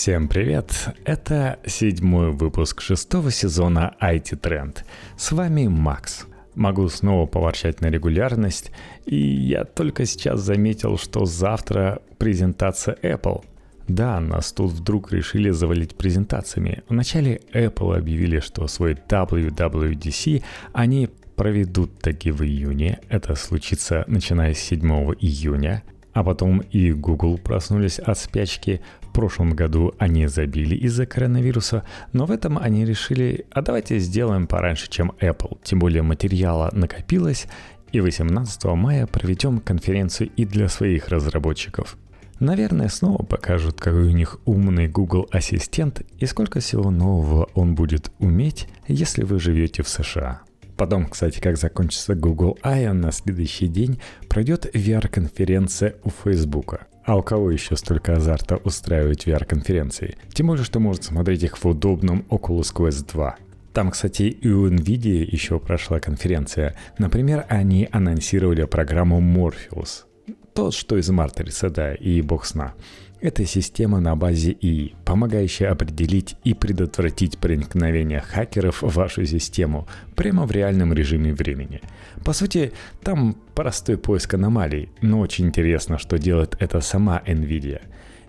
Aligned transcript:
Всем 0.00 0.28
привет! 0.28 0.90
Это 1.04 1.58
седьмой 1.66 2.30
выпуск 2.30 2.82
шестого 2.82 3.32
сезона 3.32 3.96
IT 4.00 4.40
Trend. 4.40 4.84
С 5.16 5.32
вами 5.32 5.66
Макс. 5.66 6.24
Могу 6.54 6.88
снова 6.88 7.26
поворчать 7.26 7.80
на 7.80 7.86
регулярность, 7.86 8.70
и 9.06 9.16
я 9.16 9.64
только 9.64 10.06
сейчас 10.06 10.38
заметил, 10.38 10.98
что 10.98 11.24
завтра 11.24 12.00
презентация 12.16 12.96
Apple. 13.02 13.44
Да, 13.88 14.20
нас 14.20 14.52
тут 14.52 14.70
вдруг 14.70 15.12
решили 15.12 15.50
завалить 15.50 15.96
презентациями. 15.96 16.84
Вначале 16.88 17.40
Apple 17.52 17.98
объявили, 17.98 18.38
что 18.38 18.68
свой 18.68 18.94
WWDC 18.94 20.44
они 20.74 21.08
проведут 21.34 21.98
таки 21.98 22.30
в 22.30 22.44
июне. 22.44 23.00
Это 23.08 23.34
случится 23.34 24.04
начиная 24.06 24.54
с 24.54 24.58
7 24.58 24.80
июня. 25.18 25.82
А 26.18 26.24
потом 26.24 26.58
и 26.58 26.90
Google 26.90 27.38
проснулись 27.38 28.00
от 28.00 28.18
спячки. 28.18 28.80
Прошлом 29.18 29.50
году 29.50 29.96
они 29.98 30.28
забили 30.28 30.76
из-за 30.76 31.04
коронавируса, 31.04 31.82
но 32.12 32.24
в 32.24 32.30
этом 32.30 32.56
они 32.56 32.84
решили, 32.84 33.46
а 33.50 33.62
давайте 33.62 33.98
сделаем 33.98 34.46
пораньше, 34.46 34.88
чем 34.88 35.10
Apple. 35.18 35.58
Тем 35.64 35.80
более 35.80 36.02
материала 36.02 36.70
накопилось, 36.72 37.48
и 37.90 38.00
18 38.00 38.64
мая 38.76 39.08
проведем 39.08 39.58
конференцию 39.58 40.30
и 40.36 40.44
для 40.44 40.68
своих 40.68 41.08
разработчиков. 41.08 41.98
Наверное, 42.38 42.88
снова 42.88 43.24
покажут, 43.24 43.80
какой 43.80 44.06
у 44.06 44.12
них 44.12 44.38
умный 44.44 44.86
Google 44.86 45.26
Ассистент 45.32 46.02
и 46.18 46.24
сколько 46.24 46.60
всего 46.60 46.92
нового 46.92 47.48
он 47.54 47.74
будет 47.74 48.12
уметь, 48.20 48.68
если 48.86 49.24
вы 49.24 49.40
живете 49.40 49.82
в 49.82 49.88
США. 49.88 50.42
Потом, 50.76 51.06
кстати, 51.08 51.40
как 51.40 51.56
закончится 51.56 52.14
Google 52.14 52.56
I, 52.62 52.92
на 52.92 53.10
следующий 53.10 53.66
день 53.66 54.00
пройдет 54.28 54.72
VR-конференция 54.72 55.96
у 56.04 56.10
Facebook. 56.10 56.82
А 57.08 57.16
у 57.16 57.22
кого 57.22 57.50
еще 57.50 57.74
столько 57.74 58.16
азарта 58.16 58.56
устраивать 58.64 59.26
VR-конференции? 59.26 60.18
Тем 60.34 60.48
более, 60.48 60.62
что 60.62 60.78
можно 60.78 61.02
смотреть 61.02 61.42
их 61.42 61.56
в 61.56 61.64
удобном 61.66 62.26
Oculus 62.28 62.70
Quest 62.74 63.10
2. 63.10 63.36
Там, 63.72 63.92
кстати, 63.92 64.24
и 64.24 64.48
у 64.50 64.68
NVIDIA 64.70 65.24
еще 65.24 65.58
прошла 65.58 66.00
конференция. 66.00 66.76
Например, 66.98 67.46
они 67.48 67.88
анонсировали 67.90 68.64
программу 68.64 69.22
Morpheus. 69.22 70.04
Тот, 70.52 70.74
что 70.74 70.98
из 70.98 71.08
Матрицы, 71.08 71.70
да, 71.70 71.94
и 71.94 72.20
бог 72.20 72.44
сна. 72.44 72.74
Это 73.20 73.44
система 73.46 73.98
на 73.98 74.14
базе 74.14 74.52
ИИ, 74.52 74.94
помогающая 75.04 75.72
определить 75.72 76.36
и 76.44 76.54
предотвратить 76.54 77.38
проникновение 77.38 78.20
хакеров 78.20 78.82
в 78.82 78.94
вашу 78.94 79.26
систему 79.26 79.88
прямо 80.14 80.46
в 80.46 80.52
реальном 80.52 80.92
режиме 80.92 81.34
времени. 81.34 81.80
По 82.24 82.32
сути, 82.32 82.72
там 83.02 83.36
простой 83.56 83.98
поиск 83.98 84.34
аномалий, 84.34 84.90
но 85.02 85.18
очень 85.18 85.46
интересно, 85.46 85.98
что 85.98 86.16
делает 86.16 86.56
это 86.60 86.80
сама 86.80 87.20
NVIDIA. 87.26 87.80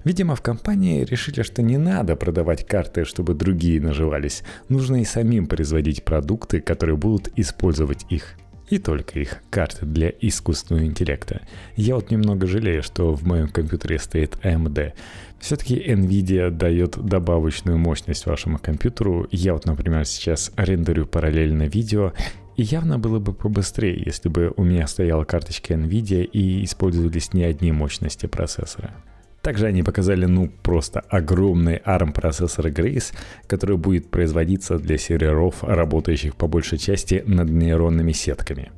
Видимо, 0.05 0.35
в 0.35 0.41
компании 0.41 1.03
решили, 1.03 1.43
что 1.43 1.61
не 1.61 1.77
надо 1.77 2.15
продавать 2.15 2.65
карты, 2.65 3.05
чтобы 3.05 3.35
другие 3.35 3.79
наживались. 3.79 4.41
Нужно 4.69 5.01
и 5.01 5.05
самим 5.05 5.45
производить 5.45 6.03
продукты, 6.03 6.61
которые 6.61 6.97
будут 6.97 7.29
использовать 7.35 8.05
их 8.09 8.37
и 8.69 8.77
только 8.77 9.19
их 9.19 9.37
карты 9.49 9.85
для 9.85 10.11
искусственного 10.21 10.85
интеллекта. 10.85 11.41
Я 11.75 11.95
вот 11.95 12.11
немного 12.11 12.47
жалею, 12.47 12.83
что 12.83 13.13
в 13.13 13.25
моем 13.25 13.49
компьютере 13.49 13.99
стоит 13.99 14.37
AMD. 14.43 14.93
Все-таки 15.39 15.75
NVIDIA 15.75 16.49
дает 16.49 16.97
добавочную 16.97 17.77
мощность 17.77 18.25
вашему 18.25 18.59
компьютеру. 18.59 19.27
Я 19.31 19.53
вот, 19.53 19.65
например, 19.65 20.05
сейчас 20.05 20.51
рендерю 20.57 21.05
параллельно 21.05 21.63
видео, 21.63 22.13
и 22.57 22.63
явно 22.63 22.99
было 22.99 23.19
бы 23.19 23.33
побыстрее, 23.33 24.01
если 24.05 24.27
бы 24.27 24.53
у 24.57 24.63
меня 24.63 24.85
стояла 24.85 25.23
карточка 25.23 25.75
NVIDIA 25.75 26.23
и 26.25 26.63
использовались 26.65 27.33
не 27.33 27.43
одни 27.43 27.71
мощности 27.71 28.25
процессора. 28.25 28.93
Также 29.41 29.67
они 29.67 29.83
показали, 29.83 30.25
ну, 30.25 30.49
просто 30.63 30.99
огромный 31.09 31.77
ARM 31.77 32.11
процессор 32.11 32.67
Grace, 32.67 33.13
который 33.47 33.77
будет 33.77 34.09
производиться 34.09 34.77
для 34.77 34.97
серверов, 34.97 35.63
работающих 35.63 36.35
по 36.35 36.47
большей 36.47 36.77
части 36.77 37.23
над 37.25 37.49
нейронными 37.49 38.11
сетками. 38.11 38.71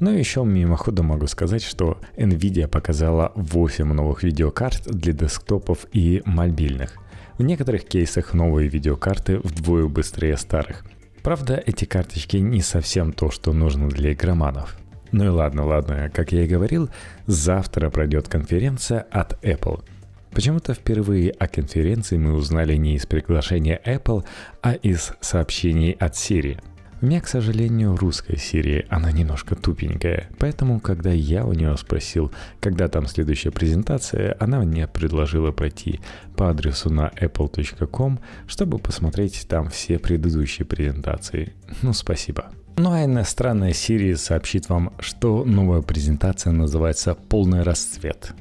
Но 0.00 0.10
еще 0.10 0.44
мимоходом 0.44 1.06
могу 1.06 1.26
сказать, 1.26 1.62
что 1.62 2.00
Nvidia 2.16 2.68
показала 2.68 3.32
8 3.34 3.92
новых 3.92 4.22
видеокарт 4.22 4.86
для 4.86 5.12
десктопов 5.12 5.86
и 5.92 6.22
мобильных. 6.24 6.96
В 7.36 7.42
некоторых 7.42 7.84
кейсах 7.84 8.34
новые 8.34 8.68
видеокарты 8.68 9.38
вдвое 9.38 9.86
быстрее 9.86 10.36
старых. 10.36 10.84
Правда, 11.22 11.62
эти 11.64 11.84
карточки 11.84 12.36
не 12.36 12.60
совсем 12.60 13.12
то, 13.12 13.30
что 13.30 13.52
нужно 13.52 13.88
для 13.88 14.12
игроманов. 14.12 14.78
Ну 15.10 15.24
и 15.24 15.28
ладно, 15.28 15.64
ладно, 15.64 16.10
как 16.12 16.32
я 16.32 16.44
и 16.44 16.48
говорил, 16.48 16.90
завтра 17.26 17.90
пройдет 17.90 18.28
конференция 18.28 19.00
от 19.00 19.42
Apple– 19.44 19.82
Почему-то 20.38 20.72
впервые 20.72 21.32
о 21.32 21.48
конференции 21.48 22.16
мы 22.16 22.32
узнали 22.32 22.76
не 22.76 22.94
из 22.94 23.06
приглашения 23.06 23.80
Apple, 23.84 24.24
а 24.62 24.74
из 24.74 25.10
сообщений 25.20 25.90
от 25.90 26.12
Siri. 26.12 26.60
У 27.02 27.06
меня, 27.06 27.20
к 27.20 27.26
сожалению, 27.26 27.96
русская 27.96 28.36
Siri, 28.36 28.86
она 28.88 29.10
немножко 29.10 29.56
тупенькая, 29.56 30.28
поэтому, 30.38 30.78
когда 30.78 31.10
я 31.10 31.44
у 31.44 31.54
нее 31.54 31.76
спросил, 31.76 32.30
когда 32.60 32.86
там 32.86 33.08
следующая 33.08 33.50
презентация, 33.50 34.36
она 34.38 34.60
мне 34.60 34.86
предложила 34.86 35.50
пройти 35.50 35.98
по 36.36 36.50
адресу 36.50 36.88
на 36.88 37.10
apple.com, 37.20 38.20
чтобы 38.46 38.78
посмотреть 38.78 39.44
там 39.48 39.70
все 39.70 39.98
предыдущие 39.98 40.66
презентации. 40.66 41.52
Ну, 41.82 41.92
спасибо. 41.92 42.52
Ну 42.76 42.92
а 42.92 43.04
иностранная 43.04 43.72
Siri 43.72 44.14
сообщит 44.14 44.68
вам, 44.68 44.92
что 45.00 45.44
новая 45.44 45.82
презентация 45.82 46.52
называется 46.52 47.16
«Полный 47.16 47.64
расцвет». 47.64 48.36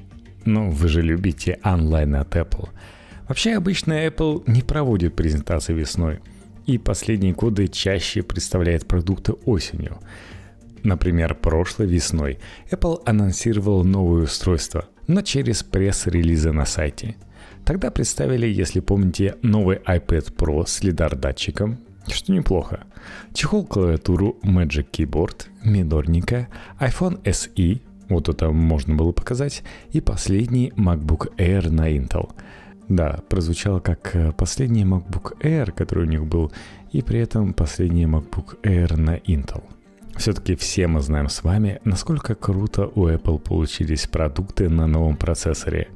Ну, 0.48 0.70
вы 0.70 0.88
же 0.88 1.02
любите 1.02 1.60
онлайн 1.62 2.16
от 2.16 2.34
Apple. 2.34 2.70
Вообще 3.28 3.56
обычно 3.58 4.08
Apple 4.08 4.44
не 4.48 4.62
проводит 4.62 5.14
презентации 5.14 5.74
весной, 5.74 6.22
и 6.66 6.78
последние 6.78 7.34
годы 7.34 7.68
чаще 7.68 8.24
представляет 8.24 8.88
продукты 8.88 9.34
осенью. 9.44 9.98
Например, 10.84 11.36
прошлой 11.36 11.88
весной 11.88 12.40
Apple 12.72 13.02
анонсировал 13.06 13.84
новое 13.84 14.24
устройство, 14.24 14.86
но 15.06 15.22
через 15.22 15.64
пресс-релизы 15.64 16.54
на 16.54 16.66
сайте. 16.66 17.18
Тогда 17.66 17.92
представили, 17.92 18.48
если 18.48 18.80
помните, 18.80 19.36
новый 19.42 19.80
iPad 19.80 20.34
Pro 20.34 20.66
с 20.66 20.82
лидар-датчиком, 20.82 21.78
что 22.08 22.32
неплохо. 22.32 22.86
Чехол-клавиатуру 23.34 24.40
Magic 24.44 24.92
Keyboard, 24.94 25.48
минорника, 25.66 26.48
iPhone 26.80 27.22
SE, 27.24 27.82
вот 28.10 28.30
это 28.30 28.52
можно 28.52 28.96
было 28.96 29.12
показать. 29.12 29.64
И 29.92 30.02
последний 30.02 30.74
MacBook 30.76 31.36
Air 31.38 31.70
на 31.70 31.92
Intel. 31.92 32.32
Да, 32.88 33.20
прозвучало 33.28 33.80
как 33.80 34.16
э, 34.16 34.32
последний 34.32 34.86
MacBook 34.86 35.40
Air, 35.42 35.72
который 35.72 36.06
у 36.06 36.10
них 36.10 36.26
был, 36.26 36.52
и 36.92 37.02
при 37.02 37.20
этом 37.20 37.54
последний 37.54 38.06
MacBook 38.06 38.62
Air 38.64 38.96
на 38.98 39.18
Intel. 39.18 39.64
Все-таки 40.18 40.56
все 40.56 40.88
мы 40.88 41.02
знаем 41.02 41.30
с 41.30 41.44
вами, 41.44 41.80
насколько 41.84 42.34
круто 42.34 42.90
у 42.96 43.08
Apple 43.08 43.38
получились 43.40 44.08
продукты 44.08 44.68
на 44.68 44.88
новом 44.88 45.16
процессоре. 45.16 45.90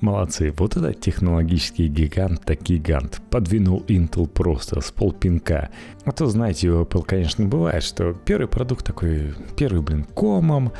Молодцы, 0.00 0.52
вот 0.56 0.76
этот 0.76 1.00
технологический 1.00 1.88
гигант 1.88 2.42
так 2.44 2.62
гигант. 2.62 3.20
Подвинул 3.30 3.82
Intel 3.88 4.28
просто 4.28 4.80
с 4.80 4.90
полпинка. 4.92 5.70
А 6.04 6.12
то, 6.12 6.26
знаете, 6.26 6.68
у 6.68 6.82
Apple, 6.82 7.04
конечно, 7.04 7.46
бывает, 7.46 7.82
что 7.82 8.12
первый 8.12 8.46
продукт 8.46 8.84
такой, 8.84 9.34
первый, 9.56 9.82
блин, 9.82 10.04
комом, 10.04 10.72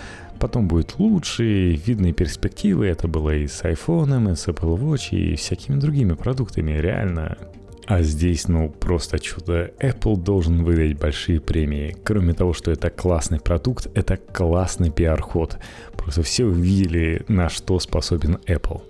потом 0.44 0.69
будет 0.69 0.99
лучше, 0.99 1.71
видные 1.72 2.12
перспективы. 2.12 2.87
Это 2.87 3.09
было 3.09 3.34
и 3.34 3.47
с 3.47 3.62
iPhone, 3.62 4.31
и 4.31 4.37
с 4.37 4.47
Apple 4.47 4.78
Watch, 4.78 5.16
и 5.16 5.37
всякими 5.37 5.81
другими 5.81 6.12
продуктами, 6.12 6.72
реально. 6.72 7.38
А 7.87 8.03
здесь, 8.03 8.47
ну, 8.47 8.69
просто 8.69 9.19
чудо. 9.19 9.71
Apple 9.81 10.22
должен 10.22 10.62
выдать 10.62 10.99
большие 10.99 11.41
премии. 11.41 11.97
Кроме 12.05 12.34
того, 12.34 12.53
что 12.53 12.71
это 12.71 12.91
классный 12.91 13.41
продукт, 13.41 13.87
это 13.94 14.19
классный 14.19 14.91
пиар-ход. 14.91 15.56
Просто 15.97 16.22
все 16.22 16.44
увидели, 16.44 17.25
на 17.26 17.49
что 17.49 17.78
способен 17.78 18.37
Apple. 18.47 18.82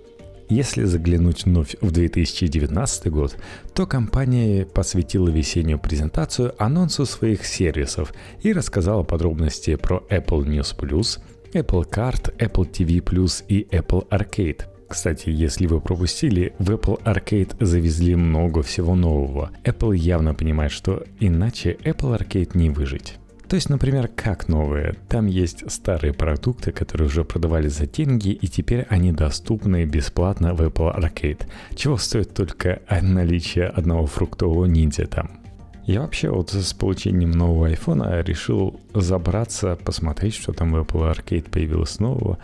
Если 0.49 0.83
заглянуть 0.83 1.45
вновь 1.45 1.77
в 1.79 1.89
2019 1.89 3.11
год, 3.11 3.37
то 3.73 3.87
компания 3.87 4.65
посвятила 4.65 5.29
весеннюю 5.29 5.79
презентацию 5.79 6.53
анонсу 6.61 7.05
своих 7.05 7.45
сервисов 7.45 8.13
и 8.41 8.51
рассказала 8.51 9.03
подробности 9.03 9.75
про 9.77 10.03
Apple 10.09 10.43
News 10.43 10.77
Plus– 10.77 11.19
Apple 11.55 11.89
Card, 11.89 12.35
Apple 12.37 12.69
TV 12.69 13.01
Plus 13.01 13.43
и 13.47 13.65
Apple 13.71 14.07
Arcade. 14.09 14.65
Кстати, 14.89 15.29
если 15.29 15.67
вы 15.67 15.79
пропустили, 15.79 16.53
в 16.59 16.69
Apple 16.69 17.01
Arcade 17.03 17.55
завезли 17.63 18.15
много 18.15 18.61
всего 18.61 18.93
нового. 18.93 19.51
Apple 19.63 19.95
явно 19.95 20.33
понимает, 20.33 20.73
что 20.73 21.03
иначе 21.19 21.77
Apple 21.83 22.19
Arcade 22.19 22.51
не 22.57 22.69
выжить. 22.69 23.15
То 23.47 23.55
есть, 23.55 23.69
например, 23.69 24.09
как 24.09 24.49
новые? 24.49 24.95
Там 25.07 25.27
есть 25.27 25.71
старые 25.71 26.13
продукты, 26.13 26.71
которые 26.71 27.07
уже 27.07 27.23
продавали 27.23 27.69
за 27.69 27.85
деньги, 27.87 28.29
и 28.29 28.47
теперь 28.47 28.85
они 28.89 29.13
доступны 29.13 29.85
бесплатно 29.85 30.53
в 30.53 30.61
Apple 30.61 30.93
Arcade. 30.93 31.47
Чего 31.75 31.97
стоит 31.97 32.33
только 32.33 32.81
наличие 32.89 33.67
одного 33.67 34.07
фруктового 34.07 34.65
ниндзя 34.65 35.05
там. 35.05 35.44
Я 35.85 36.01
вообще 36.01 36.31
вот 36.31 36.51
с 36.51 36.73
получением 36.73 37.31
нового 37.31 37.67
айфона 37.67 38.21
решил 38.21 38.79
забраться, 38.93 39.77
посмотреть, 39.83 40.33
что 40.33 40.51
там 40.51 40.71
в 40.71 40.77
Apple 40.77 41.13
Arcade 41.13 41.49
появилось 41.49 41.99
нового. 41.99 42.39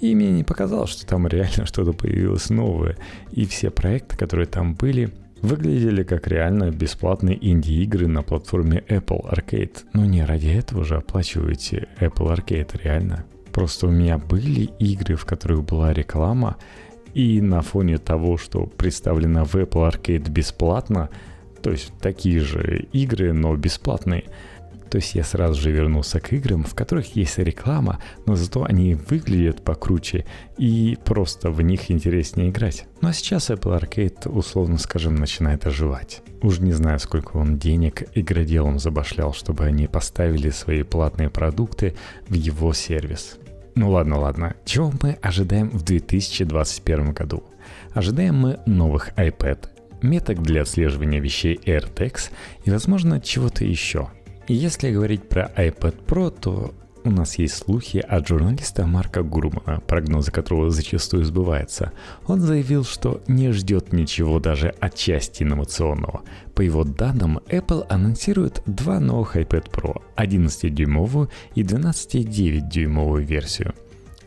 И 0.00 0.14
мне 0.14 0.30
не 0.30 0.42
показалось, 0.42 0.90
что 0.90 1.06
там 1.06 1.26
реально 1.26 1.64
что-то 1.66 1.92
появилось 1.92 2.48
новое. 2.48 2.96
И 3.30 3.44
все 3.44 3.70
проекты, 3.70 4.16
которые 4.16 4.46
там 4.46 4.74
были, 4.74 5.12
выглядели 5.42 6.02
как 6.02 6.28
реально 6.28 6.70
бесплатные 6.70 7.36
инди-игры 7.46 8.06
на 8.06 8.22
платформе 8.22 8.82
Apple 8.88 9.30
Arcade. 9.30 9.84
Но 9.92 10.06
не 10.06 10.24
ради 10.24 10.48
этого 10.48 10.84
же 10.84 10.96
оплачиваете 10.96 11.88
Apple 12.00 12.34
Arcade, 12.34 12.80
реально. 12.82 13.24
Просто 13.52 13.88
у 13.88 13.90
меня 13.90 14.16
были 14.16 14.70
игры, 14.78 15.16
в 15.16 15.26
которых 15.26 15.64
была 15.64 15.92
реклама, 15.92 16.56
и 17.12 17.42
на 17.42 17.60
фоне 17.60 17.98
того, 17.98 18.38
что 18.38 18.64
представлено 18.64 19.44
в 19.44 19.54
Apple 19.56 19.92
Arcade 19.92 20.30
бесплатно, 20.30 21.10
то 21.62 21.70
есть 21.70 21.92
такие 22.00 22.40
же 22.40 22.86
игры, 22.92 23.32
но 23.32 23.54
бесплатные, 23.56 24.24
то 24.92 24.96
есть 24.96 25.14
я 25.14 25.24
сразу 25.24 25.58
же 25.58 25.70
вернулся 25.70 26.20
к 26.20 26.34
играм, 26.34 26.64
в 26.64 26.74
которых 26.74 27.16
есть 27.16 27.38
реклама, 27.38 27.98
но 28.26 28.36
зато 28.36 28.64
они 28.64 28.94
выглядят 28.94 29.64
покруче 29.64 30.26
и 30.58 30.98
просто 31.02 31.50
в 31.50 31.62
них 31.62 31.90
интереснее 31.90 32.50
играть. 32.50 32.84
Ну 33.00 33.08
а 33.08 33.14
сейчас 33.14 33.48
Apple 33.48 33.80
Arcade, 33.80 34.28
условно 34.28 34.76
скажем, 34.76 35.14
начинает 35.14 35.66
оживать. 35.66 36.20
Уж 36.42 36.58
не 36.58 36.72
знаю, 36.72 36.98
сколько 36.98 37.38
он 37.38 37.58
денег 37.58 38.02
игроделам 38.14 38.78
забашлял, 38.78 39.32
чтобы 39.32 39.64
они 39.64 39.86
поставили 39.86 40.50
свои 40.50 40.82
платные 40.82 41.30
продукты 41.30 41.94
в 42.28 42.34
его 42.34 42.74
сервис. 42.74 43.38
Ну 43.74 43.92
ладно, 43.92 44.18
ладно. 44.18 44.56
Чего 44.66 44.92
мы 45.00 45.12
ожидаем 45.22 45.70
в 45.70 45.82
2021 45.84 47.14
году? 47.14 47.44
Ожидаем 47.94 48.36
мы 48.36 48.58
новых 48.66 49.14
iPad, 49.16 49.68
меток 50.02 50.42
для 50.42 50.62
отслеживания 50.62 51.20
вещей 51.20 51.58
AirTags 51.64 52.30
и, 52.64 52.70
возможно, 52.70 53.20
чего-то 53.20 53.64
еще. 53.64 54.08
И 54.48 54.54
если 54.54 54.90
говорить 54.90 55.28
про 55.28 55.50
iPad 55.56 56.04
Pro, 56.06 56.30
то 56.30 56.74
у 57.04 57.10
нас 57.10 57.36
есть 57.36 57.56
слухи 57.56 57.98
от 57.98 58.28
журналиста 58.28 58.86
Марка 58.86 59.22
Гурмана, 59.22 59.80
прогнозы 59.80 60.30
которого 60.30 60.70
зачастую 60.70 61.24
сбываются. 61.24 61.92
Он 62.26 62.40
заявил, 62.40 62.84
что 62.84 63.22
не 63.26 63.50
ждет 63.50 63.92
ничего 63.92 64.38
даже 64.38 64.68
отчасти 64.78 65.42
инновационного. 65.42 66.22
По 66.54 66.60
его 66.60 66.84
данным, 66.84 67.40
Apple 67.48 67.86
анонсирует 67.88 68.62
два 68.66 69.00
новых 69.00 69.36
iPad 69.36 69.70
Pro, 69.70 70.00
11-дюймовую 70.16 71.28
и 71.56 71.62
12,9-дюймовую 71.62 73.24
версию. 73.24 73.74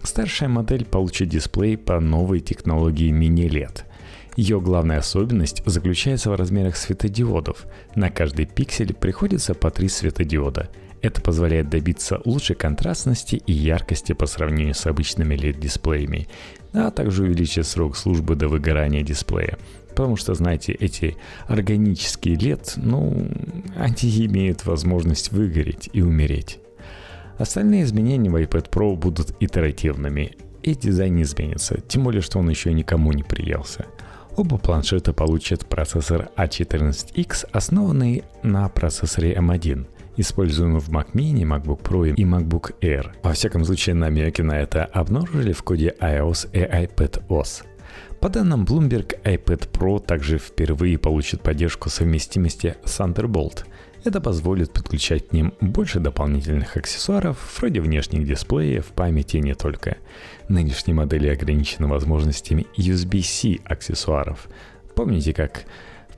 Старшая 0.04 0.50
модель 0.50 0.86
получит 0.86 1.30
дисплей 1.30 1.78
по 1.78 2.00
новой 2.00 2.42
технологии 2.42 3.12
Mini 3.12 3.50
LED– 3.50 3.84
ее 4.36 4.60
главная 4.60 5.00
особенность 5.00 5.64
заключается 5.66 6.30
в 6.30 6.36
размерах 6.36 6.76
светодиодов. 6.76 7.66
На 7.96 8.10
каждый 8.10 8.46
пиксель 8.46 8.94
приходится 8.94 9.54
по 9.54 9.72
три 9.72 9.88
светодиода. 9.88 10.70
Это 11.02 11.22
позволяет 11.22 11.70
добиться 11.70 12.20
лучшей 12.26 12.56
контрастности 12.56 13.36
и 13.36 13.54
яркости 13.54 14.14
по 14.14 14.26
сравнению 14.26 14.74
с 14.74 14.86
обычными 14.88 15.36
LED-дисплеями, 15.36 16.28
а 16.74 16.92
также 16.92 17.24
увеличить 17.24 17.66
срок 17.66 17.96
службы 17.96 18.36
до 18.36 18.48
выгорания 18.48 19.04
дисплея. 19.04 19.58
Потому 19.90 20.18
что, 20.18 20.34
знаете, 20.34 20.74
эти 20.74 21.16
органические 21.48 22.36
LED, 22.36 22.74
ну, 22.76 23.30
они 23.78 24.26
имеют 24.26 24.66
возможность 24.66 25.32
выгореть 25.32 25.90
и 25.94 26.02
умереть. 26.02 26.60
Остальные 27.38 27.84
изменения 27.84 28.30
в 28.30 28.36
iPad 28.36 28.70
Pro 28.70 28.96
будут 28.96 29.36
итеративными, 29.40 30.36
и 30.64 30.74
дизайн 30.74 31.16
не 31.16 31.24
изменится, 31.24 31.80
тем 31.88 32.04
более, 32.04 32.22
что 32.22 32.40
он 32.40 32.50
еще 32.50 32.74
никому 32.74 33.14
не 33.14 33.24
приелся. 33.24 33.86
Оба 34.38 34.58
планшета 34.58 35.14
получат 35.14 35.66
процессор 35.66 36.30
A14X, 36.36 37.46
а 37.52 37.58
основанный 37.58 38.24
на 38.44 38.68
процессоре 38.68 39.34
M1, 39.34 39.86
используемый 40.18 40.82
в 40.82 40.90
Mac 40.90 41.14
Mini, 41.14 41.44
MacBook 41.44 41.82
Pro 41.82 42.14
и 42.14 42.24
MacBook 42.26 42.76
Air. 42.82 43.12
Во 43.24 43.32
всяком 43.32 43.64
случае, 43.64 43.96
намеки 43.96 44.42
на 44.42 44.60
это 44.60 44.84
обнаружили 44.84 45.54
в 45.54 45.64
коде 45.64 45.96
iOS 46.02 46.50
и 46.52 46.60
iPadOS. 46.60 47.64
По 48.20 48.28
данным 48.28 48.66
Bloomberg, 48.66 49.22
iPad 49.24 49.70
Pro 49.72 50.06
также 50.06 50.38
впервые 50.38 50.98
получит 50.98 51.42
поддержку 51.42 51.90
совместимости 51.90 52.76
Thunderbolt– 52.84 53.64
это 54.06 54.22
позволит 54.22 54.72
подключать 54.72 55.30
к 55.30 55.34
ним 55.34 55.54
больше 55.60 56.00
дополнительных 56.00 56.78
аксессуаров, 56.78 57.38
вроде 57.58 57.82
внешних 57.82 58.26
дисплеев, 58.26 58.86
памяти 58.88 59.38
и 59.38 59.42
не 59.42 59.56
только. 59.56 59.98
Нынешние 60.48 60.96
модели 60.96 61.28
ограничены 61.28 61.88
возможностями 61.88 62.68
USB-C 62.78 63.60
аксессуаров. 63.66 64.48
Помните, 64.96 65.34
как 65.34 65.66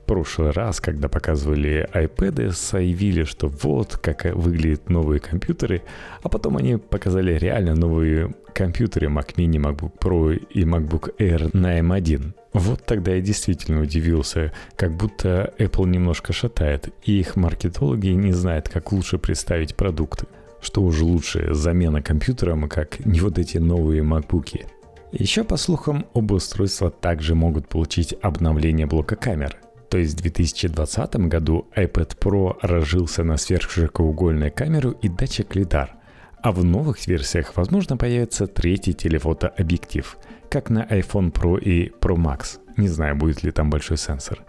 прошлый 0.08 0.50
раз, 0.50 0.80
когда 0.80 1.08
показывали 1.08 1.86
iPad, 1.92 2.50
заявили, 2.50 3.24
что 3.24 3.48
вот 3.48 3.98
как 3.98 4.24
выглядят 4.34 4.88
новые 4.88 5.20
компьютеры, 5.20 5.82
а 6.22 6.28
потом 6.30 6.56
они 6.56 6.78
показали 6.78 7.34
реально 7.34 7.74
новые 7.74 8.34
компьютеры 8.54 9.08
Mac 9.08 9.34
Mini, 9.36 9.58
MacBook 9.58 9.92
Pro 10.00 10.34
и 10.34 10.64
MacBook 10.64 11.14
Air 11.18 11.50
на 11.52 11.78
M1. 11.78 12.32
Вот 12.54 12.84
тогда 12.86 13.12
я 13.12 13.20
действительно 13.20 13.82
удивился, 13.82 14.52
как 14.76 14.96
будто 14.96 15.52
Apple 15.58 15.86
немножко 15.86 16.32
шатает, 16.32 16.88
и 17.04 17.20
их 17.20 17.36
маркетологи 17.36 18.08
не 18.08 18.32
знают, 18.32 18.70
как 18.70 18.92
лучше 18.92 19.18
представить 19.18 19.76
продукты. 19.76 20.26
Что 20.62 20.82
уже 20.82 21.04
лучше, 21.04 21.54
замена 21.54 22.02
компьютерам, 22.02 22.68
как 22.68 23.04
не 23.04 23.20
вот 23.20 23.38
эти 23.38 23.58
новые 23.58 24.02
MacBook. 24.02 24.64
Еще 25.12 25.44
по 25.44 25.58
слухам, 25.58 26.06
оба 26.14 26.34
устройства 26.34 26.90
также 26.90 27.34
могут 27.34 27.68
получить 27.68 28.14
обновление 28.22 28.86
блока 28.86 29.14
камер. 29.14 29.56
То 29.90 29.98
есть 29.98 30.18
в 30.18 30.22
2020 30.22 31.16
году 31.28 31.66
iPad 31.76 32.18
Pro 32.18 32.56
разжился 32.60 33.24
на 33.24 33.36
сверхширокоугольную 33.36 34.52
камеру 34.52 34.90
и 34.90 35.08
датчик 35.08 35.54
лидар. 35.56 35.94
А 36.42 36.52
в 36.52 36.64
новых 36.64 37.06
версиях, 37.06 37.56
возможно, 37.56 37.96
появится 37.96 38.46
третий 38.46 38.94
телефотообъектив– 38.94 40.16
как 40.48 40.70
на 40.70 40.84
iPhone 40.84 41.32
Pro 41.32 41.60
и 41.60 41.92
Pro 42.00 42.16
Max. 42.16 42.58
Не 42.76 42.88
знаю, 42.88 43.16
будет 43.16 43.42
ли 43.42 43.50
там 43.50 43.70
большой 43.70 43.96
сенсор. 43.96 44.44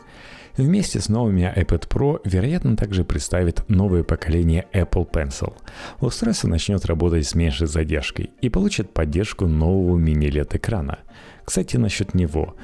Вместе 0.57 0.99
с 0.99 1.09
новыми 1.09 1.51
iPad 1.55 1.87
Pro, 1.87 2.19
вероятно, 2.25 2.75
также 2.75 3.03
представит 3.03 3.67
новое 3.69 4.03
поколение 4.03 4.67
Apple 4.73 5.09
Pencil. 5.09 5.53
Устройство 6.01 6.47
начнет 6.47 6.85
работать 6.85 7.27
с 7.27 7.35
меньшей 7.35 7.67
задержкой 7.67 8.31
и 8.41 8.49
получит 8.49 8.93
поддержку 8.93 9.47
нового 9.47 9.97
мини-LED 9.97 10.57
экрана. 10.57 10.99
Кстати, 11.45 11.77
насчет 11.77 12.13
него. 12.13 12.55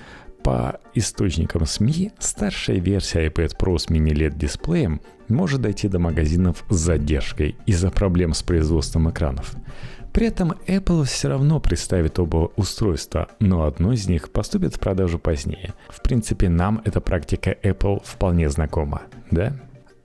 По 0.46 0.80
источникам 0.94 1.66
СМИ, 1.66 2.12
старшая 2.20 2.78
версия 2.78 3.26
iPad 3.26 3.58
Pro 3.58 3.80
с 3.80 3.90
мини-LED 3.90 4.38
дисплеем 4.38 5.02
может 5.28 5.62
дойти 5.62 5.88
до 5.88 5.98
магазинов 5.98 6.64
с 6.70 6.76
задержкой 6.76 7.56
из-за 7.66 7.90
проблем 7.90 8.36
с 8.36 8.44
производством 8.44 9.10
экранов. 9.10 9.56
При 10.14 10.28
этом 10.28 10.52
Apple 10.68 11.06
все 11.06 11.30
равно 11.30 11.60
представит 11.60 12.20
оба 12.20 12.52
устройства, 12.58 13.30
но 13.40 13.64
одно 13.64 13.92
из 13.92 14.08
них 14.08 14.30
поступит 14.30 14.76
в 14.76 14.80
продажу 14.80 15.18
позднее. 15.18 15.74
В 15.90 16.04
принципе, 16.04 16.48
нам 16.48 16.80
эта 16.86 17.02
практика 17.02 17.56
Apple 17.64 18.04
вполне 18.06 18.48
знакома, 18.52 19.02
да? 19.32 19.52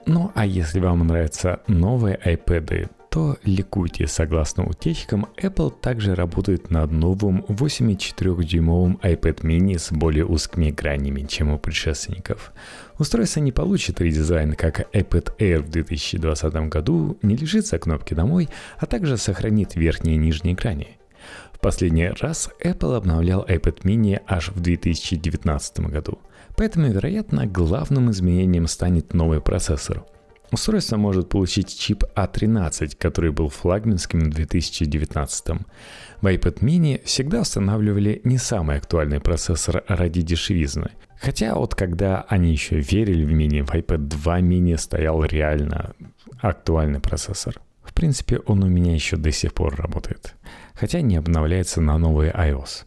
Ну 0.06 0.32
а 0.35 0.47
если 0.47 0.80
вам 0.80 1.06
нравятся 1.06 1.61
новые 1.66 2.18
iPad, 2.25 2.88
то 3.11 3.37
ликуйте. 3.45 4.07
Согласно 4.07 4.64
утечкам, 4.64 5.26
Apple 5.37 5.73
также 5.81 6.14
работает 6.14 6.71
над 6.71 6.93
новым 6.93 7.45
8,4-дюймовым 7.49 9.00
iPad 9.00 9.43
mini 9.43 9.79
с 9.79 9.90
более 9.90 10.25
узкими 10.25 10.71
гранями, 10.71 11.26
чем 11.26 11.50
у 11.50 11.59
предшественников. 11.59 12.52
Устройство 12.99 13.40
не 13.40 13.50
получит 13.50 14.00
редизайн, 14.00 14.55
как 14.55 14.95
iPad 14.95 15.37
Air 15.38 15.62
в 15.62 15.71
2020 15.71 16.55
году, 16.69 17.19
не 17.23 17.37
лишится 17.37 17.79
кнопки 17.79 18.14
«Домой», 18.14 18.49
а 18.79 18.87
также 18.87 19.17
сохранит 19.17 19.75
верхние 19.75 20.14
и 20.14 20.19
нижние 20.19 20.55
грани. 20.55 20.99
В 21.52 21.59
последний 21.59 22.09
раз 22.09 22.49
Apple 22.64 22.97
обновлял 22.97 23.45
iPad 23.45 23.83
mini 23.83 24.21
аж 24.26 24.50
в 24.50 24.61
2019 24.61 25.81
году, 25.81 26.21
поэтому, 26.57 26.87
вероятно, 26.87 27.47
главным 27.47 28.11
изменением 28.12 28.69
станет 28.69 29.14
новый 29.14 29.40
процессор– 29.40 30.05
Устройство 30.52 30.97
может 30.97 31.28
получить 31.28 31.78
чип 31.78 32.02
A13, 32.16 32.90
а 32.92 32.97
который 32.99 33.30
был 33.30 33.49
флагманским 33.49 34.19
в 34.19 34.30
2019. 34.30 35.47
В 36.21 36.26
iPad 36.26 36.59
mini 36.61 37.00
всегда 37.04 37.42
устанавливали 37.42 38.21
не 38.25 38.37
самый 38.37 38.76
актуальный 38.76 39.21
процессор 39.21 39.85
ради 39.87 40.23
дешевизны. 40.23 40.90
Хотя 41.21 41.54
вот 41.54 41.75
когда 41.75 42.23
они 42.28 42.50
еще 42.50 42.80
верили 42.80 43.25
в 43.25 43.33
мини, 43.33 43.61
в 43.61 43.71
iPad 43.71 43.99
2 43.99 44.40
mini 44.40 44.76
стоял 44.76 45.23
реально 45.25 45.95
актуальный 46.40 47.00
процессор. 47.00 47.61
В 47.85 47.95
принципе, 47.95 48.38
он 48.38 48.64
у 48.64 48.69
меня 48.69 48.95
еще 48.95 49.16
до 49.16 49.30
сих 49.30 49.52
пор 49.52 49.76
работает, 49.76 50.35
хотя 50.75 51.00
не 51.00 51.16
обновляется 51.16 51.80
на 51.80 51.99
новый 51.99 52.30
iOS. 52.30 52.85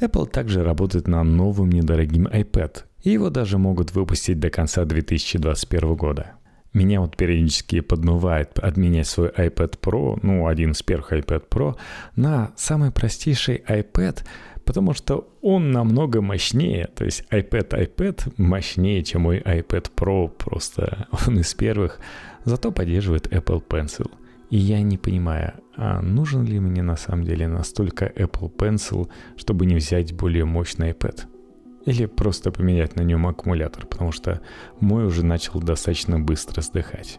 Apple 0.00 0.28
также 0.28 0.62
работает 0.62 1.08
на 1.08 1.24
новым 1.24 1.70
недорогим 1.70 2.28
iPad, 2.28 2.84
и 3.02 3.10
его 3.10 3.30
даже 3.30 3.58
могут 3.58 3.92
выпустить 3.92 4.38
до 4.38 4.50
конца 4.50 4.84
2021 4.84 5.94
года. 5.94 6.37
Меня 6.74 7.00
вот 7.00 7.16
периодически 7.16 7.80
подмывает 7.80 8.58
обменять 8.58 9.06
свой 9.06 9.28
iPad 9.28 9.78
Pro, 9.80 10.18
ну, 10.22 10.46
один 10.46 10.72
из 10.72 10.82
первых 10.82 11.12
iPad 11.12 11.48
Pro, 11.48 11.76
на 12.14 12.52
самый 12.56 12.90
простейший 12.90 13.62
iPad, 13.66 14.24
потому 14.64 14.92
что 14.92 15.28
он 15.40 15.70
намного 15.70 16.20
мощнее. 16.20 16.88
То 16.94 17.04
есть 17.04 17.24
iPad 17.30 17.70
iPad 17.70 18.34
мощнее, 18.36 19.02
чем 19.02 19.22
мой 19.22 19.38
iPad 19.40 19.90
Pro, 19.96 20.28
просто 20.28 21.08
он 21.26 21.40
из 21.40 21.54
первых. 21.54 22.00
Зато 22.44 22.70
поддерживает 22.70 23.28
Apple 23.28 23.62
Pencil. 23.66 24.10
И 24.50 24.56
я 24.56 24.82
не 24.82 24.96
понимаю, 24.96 25.54
а 25.76 26.00
нужен 26.00 26.44
ли 26.44 26.58
мне 26.58 26.82
на 26.82 26.96
самом 26.96 27.24
деле 27.24 27.48
настолько 27.48 28.06
Apple 28.06 28.54
Pencil, 28.54 29.08
чтобы 29.36 29.66
не 29.66 29.76
взять 29.76 30.14
более 30.14 30.44
мощный 30.44 30.92
iPad? 30.92 31.26
Или 31.88 32.04
просто 32.04 32.50
поменять 32.50 32.96
на 32.96 33.02
нем 33.02 33.26
аккумулятор, 33.26 33.86
потому 33.86 34.12
что 34.12 34.42
мой 34.78 35.06
уже 35.06 35.24
начал 35.24 35.58
достаточно 35.58 36.20
быстро 36.20 36.60
сдыхать. 36.60 37.18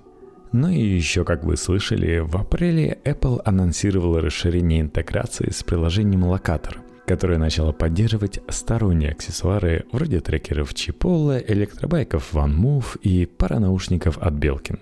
Ну 0.51 0.69
и 0.69 0.79
еще, 0.79 1.25
как 1.25 1.43
вы 1.43 1.57
слышали, 1.57 2.19
в 2.19 2.35
апреле 2.35 2.99
Apple 3.03 3.41
анонсировала 3.43 4.21
расширение 4.21 4.81
интеграции 4.81 5.49
с 5.49 5.63
приложением 5.63 6.25
Locator, 6.25 6.77
которое 7.07 7.39
начало 7.39 7.71
поддерживать 7.71 8.41
сторонние 8.47 9.13
аксессуары 9.13 9.85
вроде 9.91 10.19
трекеров 10.19 10.71
Chipotle, 10.73 11.43
электробайков 11.47 12.35
OneMove 12.35 12.99
и 13.01 13.25
пара 13.25 13.57
наушников 13.57 14.19
от 14.19 14.35
Belkin. 14.35 14.77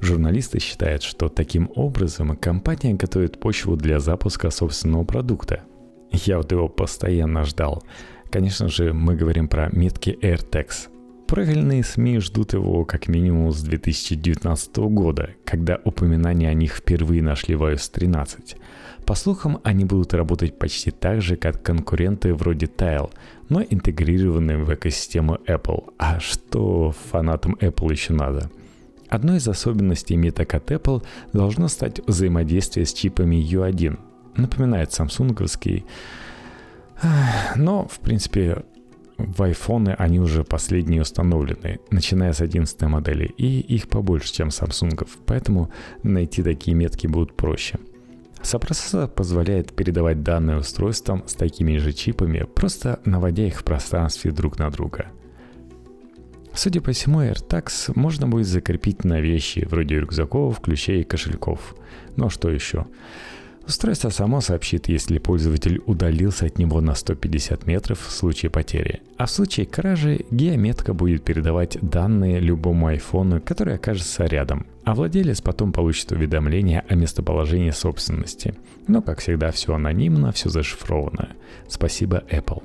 Журналисты 0.00 0.58
считают, 0.58 1.04
что 1.04 1.28
таким 1.28 1.70
образом 1.76 2.36
компания 2.36 2.94
готовит 2.94 3.38
почву 3.38 3.76
для 3.76 4.00
запуска 4.00 4.50
собственного 4.50 5.04
продукта. 5.04 5.62
Я 6.10 6.38
вот 6.38 6.50
его 6.50 6.68
постоянно 6.68 7.44
ждал. 7.44 7.84
Конечно 8.30 8.68
же, 8.68 8.92
мы 8.92 9.16
говорим 9.16 9.48
про 9.48 9.68
метки 9.72 10.16
AirTags. 10.22 10.88
Правильные 11.26 11.82
СМИ 11.84 12.18
ждут 12.20 12.52
его 12.52 12.84
как 12.84 13.08
минимум 13.08 13.52
с 13.52 13.60
2019 13.62 14.76
года, 14.76 15.30
когда 15.44 15.80
упоминания 15.84 16.48
о 16.48 16.54
них 16.54 16.74
впервые 16.74 17.22
нашли 17.22 17.54
в 17.54 17.62
iOS 17.62 17.90
13. 17.92 18.56
По 19.04 19.14
слухам, 19.14 19.58
они 19.64 19.84
будут 19.84 20.14
работать 20.14 20.58
почти 20.58 20.90
так 20.90 21.22
же, 21.22 21.36
как 21.36 21.62
конкуренты 21.62 22.32
вроде 22.34 22.66
Tile, 22.66 23.10
но 23.48 23.62
интегрированные 23.62 24.58
в 24.58 24.72
экосистему 24.72 25.38
Apple. 25.46 25.92
А 25.98 26.20
что 26.20 26.92
фанатам 27.10 27.56
Apple 27.60 27.90
еще 27.90 28.12
надо? 28.12 28.50
Одной 29.08 29.38
из 29.38 29.48
особенностей 29.48 30.16
меток 30.16 30.54
от 30.54 30.70
Apple 30.70 31.04
должно 31.32 31.66
стать 31.66 32.00
взаимодействие 32.06 32.86
с 32.86 32.92
чипами 32.92 33.36
U1. 33.36 33.98
Напоминает 34.36 34.92
самсунговский. 34.92 35.84
Но, 37.56 37.86
в 37.88 37.98
принципе, 38.00 38.64
в 39.16 39.42
iPhone 39.42 39.94
они 39.94 40.20
уже 40.20 40.44
последние 40.44 41.02
установлены, 41.02 41.80
начиная 41.90 42.32
с 42.32 42.40
11 42.40 42.80
модели, 42.82 43.26
и 43.36 43.60
их 43.60 43.88
побольше, 43.88 44.32
чем 44.32 44.48
Samsung, 44.48 45.08
поэтому 45.26 45.70
найти 46.02 46.42
такие 46.42 46.74
метки 46.74 47.06
будут 47.06 47.36
проще. 47.36 47.78
Сопроцессор 48.42 49.08
позволяет 49.08 49.74
передавать 49.74 50.22
данные 50.22 50.58
устройствам 50.58 51.24
с 51.26 51.34
такими 51.34 51.76
же 51.76 51.92
чипами, 51.92 52.46
просто 52.54 53.00
наводя 53.04 53.46
их 53.46 53.60
в 53.60 53.64
пространстве 53.64 54.32
друг 54.32 54.58
на 54.58 54.70
друга– 54.70 55.06
Судя 56.52 56.80
по 56.80 56.92
всему, 56.92 57.22
AirTags 57.22 57.92
можно 57.94 58.26
будет 58.26 58.46
закрепить 58.46 59.04
на 59.04 59.20
вещи, 59.20 59.66
вроде 59.70 60.00
рюкзаков, 60.00 60.60
ключей 60.60 61.02
и 61.02 61.04
кошельков. 61.04 61.76
Ну 62.16 62.26
а 62.26 62.30
что 62.30 62.50
еще? 62.50 62.86
Устройство 63.66 64.08
само 64.08 64.40
сообщит, 64.40 64.88
если 64.88 65.18
пользователь 65.18 65.80
удалился 65.86 66.46
от 66.46 66.58
него 66.58 66.80
на 66.80 66.94
150 66.94 67.66
метров 67.66 68.00
в 68.06 68.10
случае 68.10 68.50
потери. 68.50 69.02
А 69.16 69.26
в 69.26 69.30
случае 69.30 69.66
кражи 69.66 70.24
геометка 70.30 70.92
будет 70.92 71.22
передавать 71.24 71.78
данные 71.80 72.40
любому 72.40 72.88
айфону, 72.88 73.40
который 73.40 73.74
окажется 73.74 74.24
рядом, 74.24 74.66
а 74.84 74.94
владелец 74.94 75.40
потом 75.40 75.72
получит 75.72 76.10
уведомление 76.10 76.84
о 76.88 76.94
местоположении 76.94 77.70
собственности. 77.70 78.54
Но, 78.88 79.02
как 79.02 79.20
всегда, 79.20 79.52
все 79.52 79.74
анонимно, 79.74 80.32
все 80.32 80.48
зашифровано. 80.48 81.30
Спасибо, 81.68 82.24
Apple. 82.30 82.62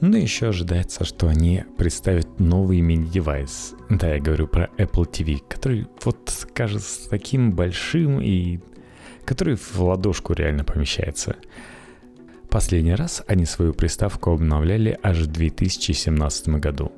Но 0.00 0.18
еще 0.18 0.48
ожидается, 0.48 1.04
что 1.04 1.28
они 1.28 1.64
представят 1.78 2.38
новый 2.38 2.80
мини-девайс. 2.80 3.74
Да, 3.88 4.14
я 4.14 4.20
говорю 4.20 4.46
про 4.46 4.68
Apple 4.76 5.10
TV, 5.10 5.40
который 5.48 5.86
вот 6.04 6.46
кажется 6.52 7.08
таким 7.08 7.52
большим 7.52 8.20
и 8.20 8.58
который 9.24 9.56
в 9.56 9.80
ладошку 9.80 10.32
реально 10.32 10.64
помещается. 10.64 11.36
Последний 12.48 12.94
раз 12.94 13.22
они 13.26 13.46
свою 13.46 13.74
приставку 13.74 14.32
обновляли 14.32 14.98
аж 15.02 15.18
в 15.18 15.26
2017 15.26 16.48
году. 16.60 16.92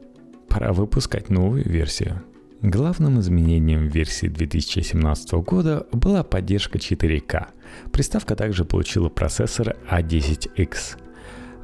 Пора 0.49 0.73
выпускать 0.73 1.31
новую 1.31 1.65
версию. 1.65 2.23
Главным 2.63 3.21
изменением 3.21 3.89
версии 3.89 4.27
2017 4.27 5.33
года 5.35 5.87
была 5.93 6.23
поддержка 6.25 6.79
4К. 6.79 7.49
Приставка 7.93 8.35
также 8.35 8.65
получила 8.65 9.09
процессор 9.09 9.77
A10X– 9.91 10.99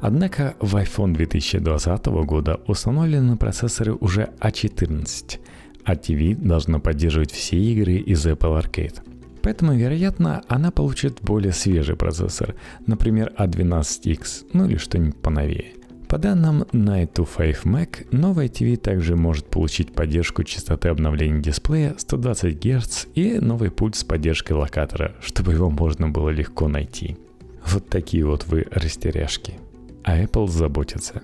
Однако 0.03 0.55
в 0.59 0.75
iPhone 0.75 1.13
2020 1.13 2.05
года 2.25 2.59
установлены 2.67 3.37
процессоры 3.37 3.93
уже 3.93 4.31
A14, 4.41 5.39
а 5.85 5.95
TV 5.95 6.35
должна 6.35 6.79
поддерживать 6.79 7.31
все 7.31 7.55
игры 7.55 7.93
из 7.93 8.25
Apple 8.27 8.61
Arcade. 8.61 8.99
Поэтому, 9.43 9.75
вероятно, 9.75 10.41
она 10.47 10.71
получит 10.71 11.19
более 11.21 11.53
свежий 11.53 11.95
процессор, 11.95 12.55
например, 12.87 13.31
A12X, 13.37 14.47
ну 14.53 14.65
или 14.65 14.77
что-нибудь 14.77 15.21
поновее. 15.21 15.73
По 16.07 16.17
данным 16.17 16.63
Night 16.71 17.13
to 17.13 17.27
5 17.27 17.63
Mac, 17.65 18.07
новая 18.11 18.47
TV 18.47 18.77
также 18.77 19.15
может 19.15 19.47
получить 19.47 19.93
поддержку 19.93 20.43
частоты 20.43 20.89
обновления 20.89 21.41
дисплея 21.41 21.93
120 21.97 22.63
Гц 22.63 23.05
и 23.13 23.39
новый 23.39 23.69
пульт 23.69 23.95
с 23.95 24.03
поддержкой 24.03 24.53
локатора, 24.53 25.15
чтобы 25.21 25.53
его 25.53 25.69
можно 25.69 26.09
было 26.09 26.29
легко 26.29 26.67
найти. 26.67 27.17
Вот 27.65 27.89
такие 27.89 28.25
вот 28.25 28.47
вы 28.47 28.65
растеряшки 28.71 29.59
а 30.03 30.21
Apple 30.21 30.47
заботится. 30.47 31.23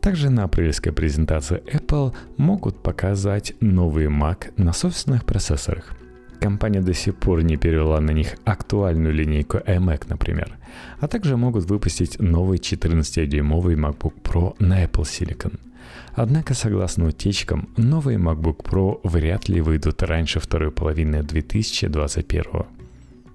Также 0.00 0.30
на 0.30 0.44
апрельской 0.44 0.92
презентации 0.92 1.62
Apple 1.66 2.14
могут 2.36 2.82
показать 2.82 3.54
новый 3.60 4.06
Mac 4.06 4.52
на 4.56 4.72
собственных 4.72 5.24
процессорах. 5.24 5.92
Компания 6.40 6.80
до 6.80 6.94
сих 6.94 7.14
пор 7.16 7.42
не 7.42 7.56
перевела 7.56 8.00
на 8.00 8.12
них 8.12 8.36
актуальную 8.44 9.14
линейку 9.14 9.58
iMac, 9.58 10.06
например, 10.08 10.56
а 11.00 11.08
также 11.08 11.36
могут 11.36 11.70
выпустить 11.70 12.20
новый 12.20 12.58
14-дюймовый 12.58 13.76
MacBook 13.76 14.14
Pro 14.22 14.54
на 14.58 14.84
Apple 14.84 15.04
Silicon. 15.04 15.58
Однако, 16.14 16.54
согласно 16.54 17.06
утечкам, 17.06 17.68
новые 17.76 18.18
MacBook 18.18 18.62
Pro 18.64 19.00
вряд 19.02 19.48
ли 19.48 19.60
выйдут 19.60 20.02
раньше 20.02 20.40
второй 20.40 20.70
половины 20.70 21.22
2021 21.22 22.44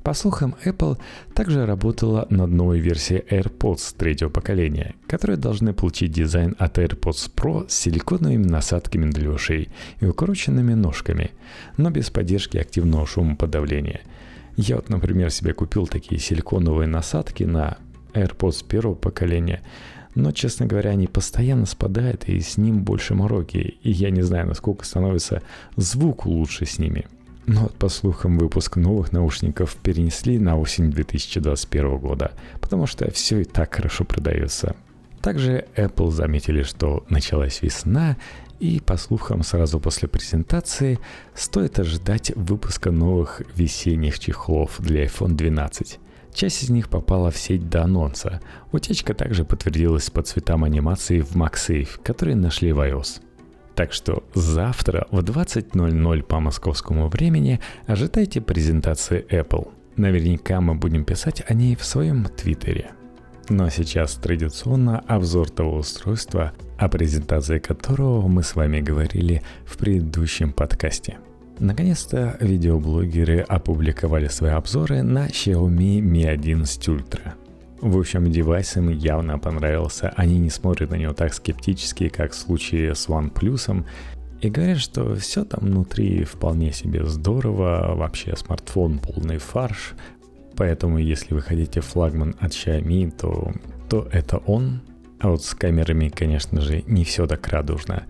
по 0.04 0.16
слухам, 0.16 0.56
Apple 0.66 0.98
также 1.36 1.66
работала 1.68 2.26
над 2.32 2.50
новой 2.50 2.80
версией 2.80 3.24
AirPods 3.30 3.96
третьего 3.96 4.30
поколения, 4.30 4.96
которые 5.08 5.38
должны 5.38 5.74
получить 5.74 6.12
дизайн 6.12 6.56
от 6.58 6.80
AirPods 6.80 7.32
Pro 7.36 7.70
с 7.70 7.74
силиконовыми 7.74 8.44
насадками 8.44 9.12
для 9.12 9.30
ушей 9.30 9.70
и 10.00 10.06
укороченными 10.06 10.74
ножками, 10.74 11.32
но 11.78 11.92
без 11.92 12.10
поддержки 12.10 12.58
активного 12.58 13.06
шумоподавления. 13.06 14.02
Я 14.58 14.78
вот, 14.78 14.90
например, 14.90 15.30
себе 15.30 15.54
купил 15.54 15.86
такие 15.86 16.20
силиконовые 16.20 16.88
насадки 16.88 17.44
на 17.44 17.78
AirPods 18.14 18.66
первого 18.66 18.96
поколения, 18.96 19.62
но, 20.16 20.32
честно 20.32 20.66
говоря, 20.66 20.90
они 20.90 21.06
постоянно 21.06 21.68
спадают, 21.68 22.28
и 22.28 22.40
с 22.40 22.58
ним 22.58 22.84
больше 22.84 23.14
мороки, 23.14 23.78
и 23.84 23.92
я 23.92 24.10
не 24.10 24.24
знаю, 24.24 24.48
насколько 24.48 24.84
становится 24.84 25.44
звук 25.76 26.26
лучше 26.26 26.66
с 26.66 26.80
ними– 26.80 27.06
но, 27.52 27.68
по 27.68 27.90
слухам, 27.90 28.38
выпуск 28.38 28.78
новых 28.78 29.12
наушников 29.12 29.76
перенесли 29.76 30.40
на 30.40 30.58
осень 30.58 30.90
2021 30.90 31.98
года, 31.98 32.32
потому 32.62 32.88
что 32.88 33.12
все 33.12 33.42
и 33.42 33.44
так 33.44 33.76
хорошо 33.76 34.06
продается. 34.06 34.76
Также 35.22 35.66
Apple 35.76 36.12
заметили, 36.12 36.64
что 36.64 37.06
началась 37.10 37.62
весна, 37.62 38.16
и, 38.60 38.80
по 38.80 38.96
слухам, 38.96 39.44
сразу 39.44 39.82
после 39.82 40.08
презентации 40.08 41.00
стоит 41.36 41.78
ожидать 41.78 42.32
выпуска 42.36 42.90
новых 42.90 43.42
весенних 43.56 44.20
чехлов 44.20 44.78
для 44.80 45.06
iPhone 45.06 45.34
12. 45.34 46.00
Часть 46.34 46.64
из 46.64 46.70
них 46.70 46.88
попала 46.88 47.32
в 47.32 47.38
сеть 47.38 47.70
до 47.70 47.84
анонса. 47.84 48.40
Утечка 48.72 49.14
также 49.14 49.44
подтвердилась 49.44 50.10
по 50.10 50.22
цветам 50.22 50.64
анимации 50.64 51.20
в 51.20 51.36
MagSafe, 51.36 52.02
которые 52.02 52.38
нашли 52.38 52.72
в 52.72 52.80
iOS. 52.80 53.22
Так 53.82 53.94
что 53.94 54.24
завтра 54.36 55.08
в 55.10 55.22
20.00 55.22 56.22
по 56.22 56.40
московскому 56.40 57.08
времени 57.08 57.60
ожидайте 57.88 58.40
презентации 58.40 59.26
Apple. 59.28 59.70
Наверняка 59.96 60.62
мы 60.62 60.76
будем 60.76 61.04
писать 61.04 61.42
о 61.48 61.56
ней 61.56 61.76
в 61.76 61.84
своем 61.84 62.26
твиттере. 62.26 62.92
Ну 63.50 63.64
а 63.64 63.72
сейчас 63.72 64.14
традиционно 64.14 65.00
обзор 65.00 65.50
того 65.50 65.78
устройства, 65.78 66.54
о 66.78 66.90
презентации 66.90 67.58
которого 67.58 68.28
мы 68.28 68.44
с 68.44 68.54
вами 68.54 68.82
говорили 68.82 69.42
в 69.66 69.80
предыдущем 69.80 70.54
подкасте. 70.54 71.18
Наконец-то 71.58 72.38
видеоблогеры 72.40 73.40
опубликовали 73.40 74.28
свои 74.28 74.52
обзоры 74.52 75.02
на 75.02 75.26
Xiaomi 75.26 76.02
Mi 76.02 76.28
11 76.28 76.88
Ultra– 76.88 77.34
в 77.82 77.98
общем, 77.98 78.32
девайс 78.32 78.78
им 78.78 78.90
явно 78.90 79.40
понравился. 79.40 80.14
Они 80.16 80.38
не 80.38 80.50
смотрят 80.50 80.92
на 80.92 80.96
него 80.96 81.14
так 81.14 81.34
скептически, 81.34 82.10
как 82.10 82.32
в 82.32 82.36
случае 82.36 82.96
с 82.96 83.08
OnePlus. 83.08 83.86
И 84.42 84.50
говорят, 84.50 84.80
что 84.80 85.16
все 85.16 85.44
там 85.46 85.62
внутри 85.62 86.24
вполне 86.24 86.72
себе 86.72 87.06
здорово, 87.06 87.94
вообще 87.96 88.36
смартфон 88.36 89.00
полный 89.00 89.38
фарш. 89.38 89.94
Поэтому, 90.56 90.98
если 90.98 91.34
вы 91.34 91.42
хотите 91.42 91.82
флагман 91.82 92.36
от 92.40 92.52
Xiaomi, 92.52 93.12
то, 93.12 93.52
то 93.90 94.08
это 94.12 94.38
он. 94.38 94.82
А 95.20 95.30
вот 95.30 95.44
с 95.44 95.54
камерами, 95.54 96.10
конечно 96.10 96.62
же, 96.62 96.84
не 96.88 97.04
все 97.04 97.28
так 97.28 97.48
радужно. 97.48 98.04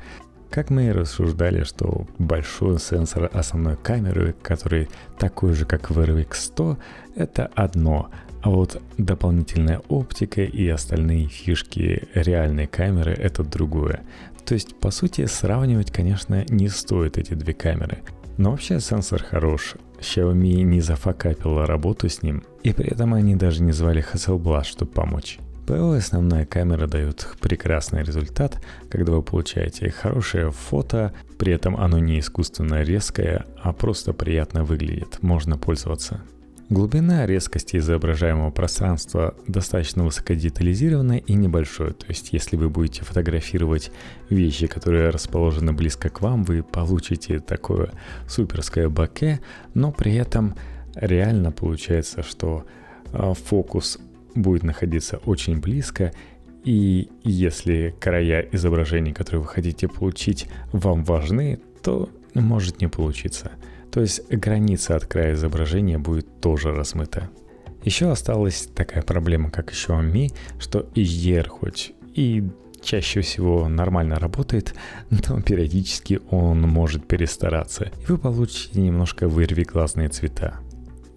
Как 0.49 0.69
мы 0.69 0.87
и 0.87 0.91
рассуждали, 0.91 1.63
что 1.63 2.07
большой 2.17 2.77
сенсор 2.79 3.29
основной 3.31 3.77
камеры, 3.77 4.35
который 4.41 4.89
такой 5.17 5.53
же, 5.53 5.65
как 5.65 5.89
в 5.89 5.97
RVX100, 5.97 6.77
это 7.15 7.49
одно, 7.55 8.09
а 8.41 8.49
вот 8.49 8.81
дополнительная 8.97 9.81
оптика 9.87 10.41
и 10.41 10.67
остальные 10.67 11.27
фишки 11.27 12.07
реальной 12.13 12.67
камеры 12.67 13.13
это 13.13 13.43
другое. 13.43 14.01
То 14.45 14.55
есть, 14.55 14.75
по 14.75 14.91
сути, 14.91 15.25
сравнивать, 15.25 15.91
конечно, 15.91 16.43
не 16.49 16.67
стоит 16.67 17.17
эти 17.17 17.33
две 17.33 17.53
камеры. 17.53 17.99
Но 18.37 18.51
вообще 18.51 18.79
сенсор 18.79 19.23
хорош. 19.23 19.75
Xiaomi 19.99 20.63
не 20.63 20.81
зафакапила 20.81 21.67
работу 21.67 22.09
с 22.09 22.23
ним, 22.23 22.43
и 22.63 22.73
при 22.73 22.89
этом 22.89 23.13
они 23.13 23.35
даже 23.35 23.61
не 23.61 23.71
звали 23.71 24.03
Hasselblad, 24.03 24.63
чтобы 24.63 24.91
помочь. 24.91 25.37
ПО 25.67 25.93
основная 25.93 26.45
камера 26.45 26.87
дает 26.87 27.27
прекрасный 27.39 28.03
результат, 28.03 28.59
когда 28.89 29.13
вы 29.13 29.21
получаете 29.21 29.91
хорошее 29.91 30.51
фото, 30.51 31.13
при 31.37 31.53
этом 31.53 31.77
оно 31.77 31.99
не 31.99 32.19
искусственно 32.19 32.81
резкое, 32.81 33.45
а 33.61 33.73
просто 33.73 34.11
приятно 34.11 34.63
выглядит, 34.63 35.21
можно 35.21 35.59
пользоваться. 35.59 36.21
Глубина 36.71 37.25
резкости 37.25 37.75
изображаемого 37.75 38.49
пространства 38.49 39.35
достаточно 39.45 40.05
высокодетализированная 40.05 41.17
и 41.17 41.33
небольшой. 41.33 41.91
То 41.91 42.05
есть, 42.07 42.31
если 42.31 42.55
вы 42.55 42.69
будете 42.69 43.03
фотографировать 43.03 43.91
вещи, 44.29 44.67
которые 44.67 45.09
расположены 45.09 45.73
близко 45.73 46.07
к 46.07 46.21
вам, 46.21 46.45
вы 46.45 46.63
получите 46.63 47.41
такое 47.41 47.91
суперское 48.25 48.87
баке, 48.87 49.41
но 49.73 49.91
при 49.91 50.15
этом 50.15 50.55
реально 50.95 51.51
получается, 51.51 52.23
что 52.23 52.65
а, 53.11 53.33
фокус 53.33 53.99
будет 54.33 54.63
находиться 54.63 55.17
очень 55.25 55.59
близко, 55.59 56.13
и 56.63 57.09
если 57.25 57.93
края 57.99 58.47
изображений, 58.49 59.11
которые 59.11 59.41
вы 59.41 59.49
хотите 59.49 59.89
получить, 59.89 60.47
вам 60.71 61.03
важны, 61.03 61.59
то 61.83 62.09
может 62.33 62.79
не 62.79 62.87
получиться– 62.87 63.51
то 63.91 64.01
есть 64.01 64.27
граница 64.29 64.95
от 64.95 65.05
края 65.05 65.33
изображения 65.33 65.97
будет 65.97 66.41
тоже 66.41 66.71
размыта. 66.71 67.29
Еще 67.83 68.11
осталась 68.11 68.69
такая 68.75 69.01
проблема, 69.01 69.49
как 69.49 69.71
еще 69.71 69.93
Mi, 69.93 70.31
что 70.59 70.87
HDR 70.95 71.47
хоть 71.47 71.93
и 72.13 72.47
чаще 72.81 73.21
всего 73.21 73.67
нормально 73.67 74.15
работает, 74.15 74.73
но 75.09 75.41
периодически 75.41 76.19
он 76.29 76.61
может 76.61 77.07
перестараться, 77.07 77.91
и 78.01 78.05
вы 78.11 78.17
получите 78.17 78.81
немножко 78.81 79.27
вырви 79.27 79.63
глазные 79.63 80.09
цвета. 80.09 80.59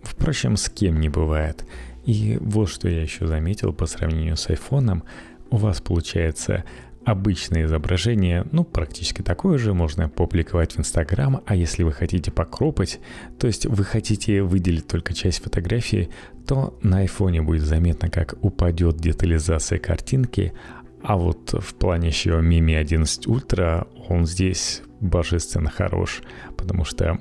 Впрочем, 0.02 0.56
с 0.56 0.68
кем 0.68 1.00
не 1.00 1.08
бывает. 1.08 1.64
И 2.04 2.38
вот 2.40 2.68
что 2.68 2.88
я 2.88 3.00
еще 3.00 3.26
заметил 3.26 3.72
по 3.72 3.86
сравнению 3.86 4.36
с 4.36 4.50
айфоном, 4.50 5.04
у 5.50 5.56
вас 5.56 5.80
получается 5.80 6.64
Обычное 7.04 7.64
изображение, 7.64 8.46
ну, 8.50 8.64
практически 8.64 9.20
такое 9.20 9.58
же, 9.58 9.74
можно 9.74 10.08
публиковать 10.08 10.72
в 10.72 10.78
Инстаграм, 10.78 11.42
а 11.44 11.54
если 11.54 11.82
вы 11.82 11.92
хотите 11.92 12.30
покропать, 12.30 12.98
то 13.38 13.46
есть 13.46 13.66
вы 13.66 13.84
хотите 13.84 14.42
выделить 14.42 14.86
только 14.86 15.12
часть 15.12 15.42
фотографии, 15.42 16.08
то 16.46 16.78
на 16.82 16.98
айфоне 16.98 17.42
будет 17.42 17.62
заметно, 17.62 18.08
как 18.08 18.36
упадет 18.40 18.96
детализация 18.96 19.78
картинки, 19.78 20.54
а 21.02 21.18
вот 21.18 21.52
в 21.52 21.74
плане 21.74 22.08
Xiaomi 22.08 22.60
Mi 22.60 22.76
11 22.76 23.26
Ultra 23.26 23.86
он 24.08 24.26
здесь 24.26 24.82
божественно 25.00 25.68
хорош, 25.68 26.22
потому 26.56 26.86
что 26.86 27.18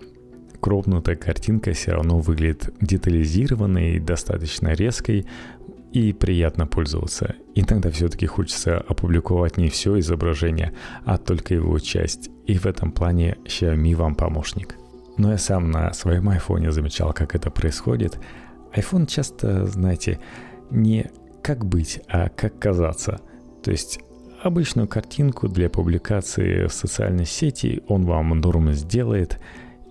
кропнутая 0.61 1.17
картинка 1.17 1.73
все 1.73 1.91
равно 1.91 2.19
выглядит 2.19 2.73
детализированной, 2.79 3.99
достаточно 3.99 4.69
резкой, 4.69 5.25
и 5.93 6.11
приятно 6.11 6.65
пользоваться. 6.65 7.35
Иногда 7.53 7.91
все-таки 7.91 8.25
хочется 8.25 8.79
опубликовать 8.79 9.57
не 9.57 9.69
все 9.69 9.99
изображение, 9.99 10.73
а 11.05 11.19
только 11.19 11.53
его 11.53 11.77
часть. 11.77 12.31
И 12.47 12.57
в 12.57 12.65
этом 12.65 12.91
плане 12.91 13.37
Xiaomi 13.45 13.95
вам 13.95 14.15
помощник. 14.15 14.75
Но 15.17 15.31
я 15.31 15.37
сам 15.37 15.69
на 15.69 15.93
своем 15.93 16.29
айфоне 16.29 16.71
замечал, 16.71 17.13
как 17.13 17.35
это 17.35 17.51
происходит. 17.51 18.19
iPhone 18.75 19.05
часто, 19.05 19.67
знаете, 19.67 20.19
не 20.71 21.11
как 21.43 21.63
быть, 21.63 22.01
а 22.07 22.29
как 22.29 22.57
казаться. 22.57 23.21
То 23.63 23.69
есть 23.69 23.99
обычную 24.41 24.87
картинку 24.87 25.47
для 25.47 25.69
публикации 25.69 26.65
в 26.65 26.73
социальной 26.73 27.27
сети 27.27 27.83
он 27.87 28.05
вам 28.05 28.29
норму 28.29 28.71
сделает, 28.71 29.39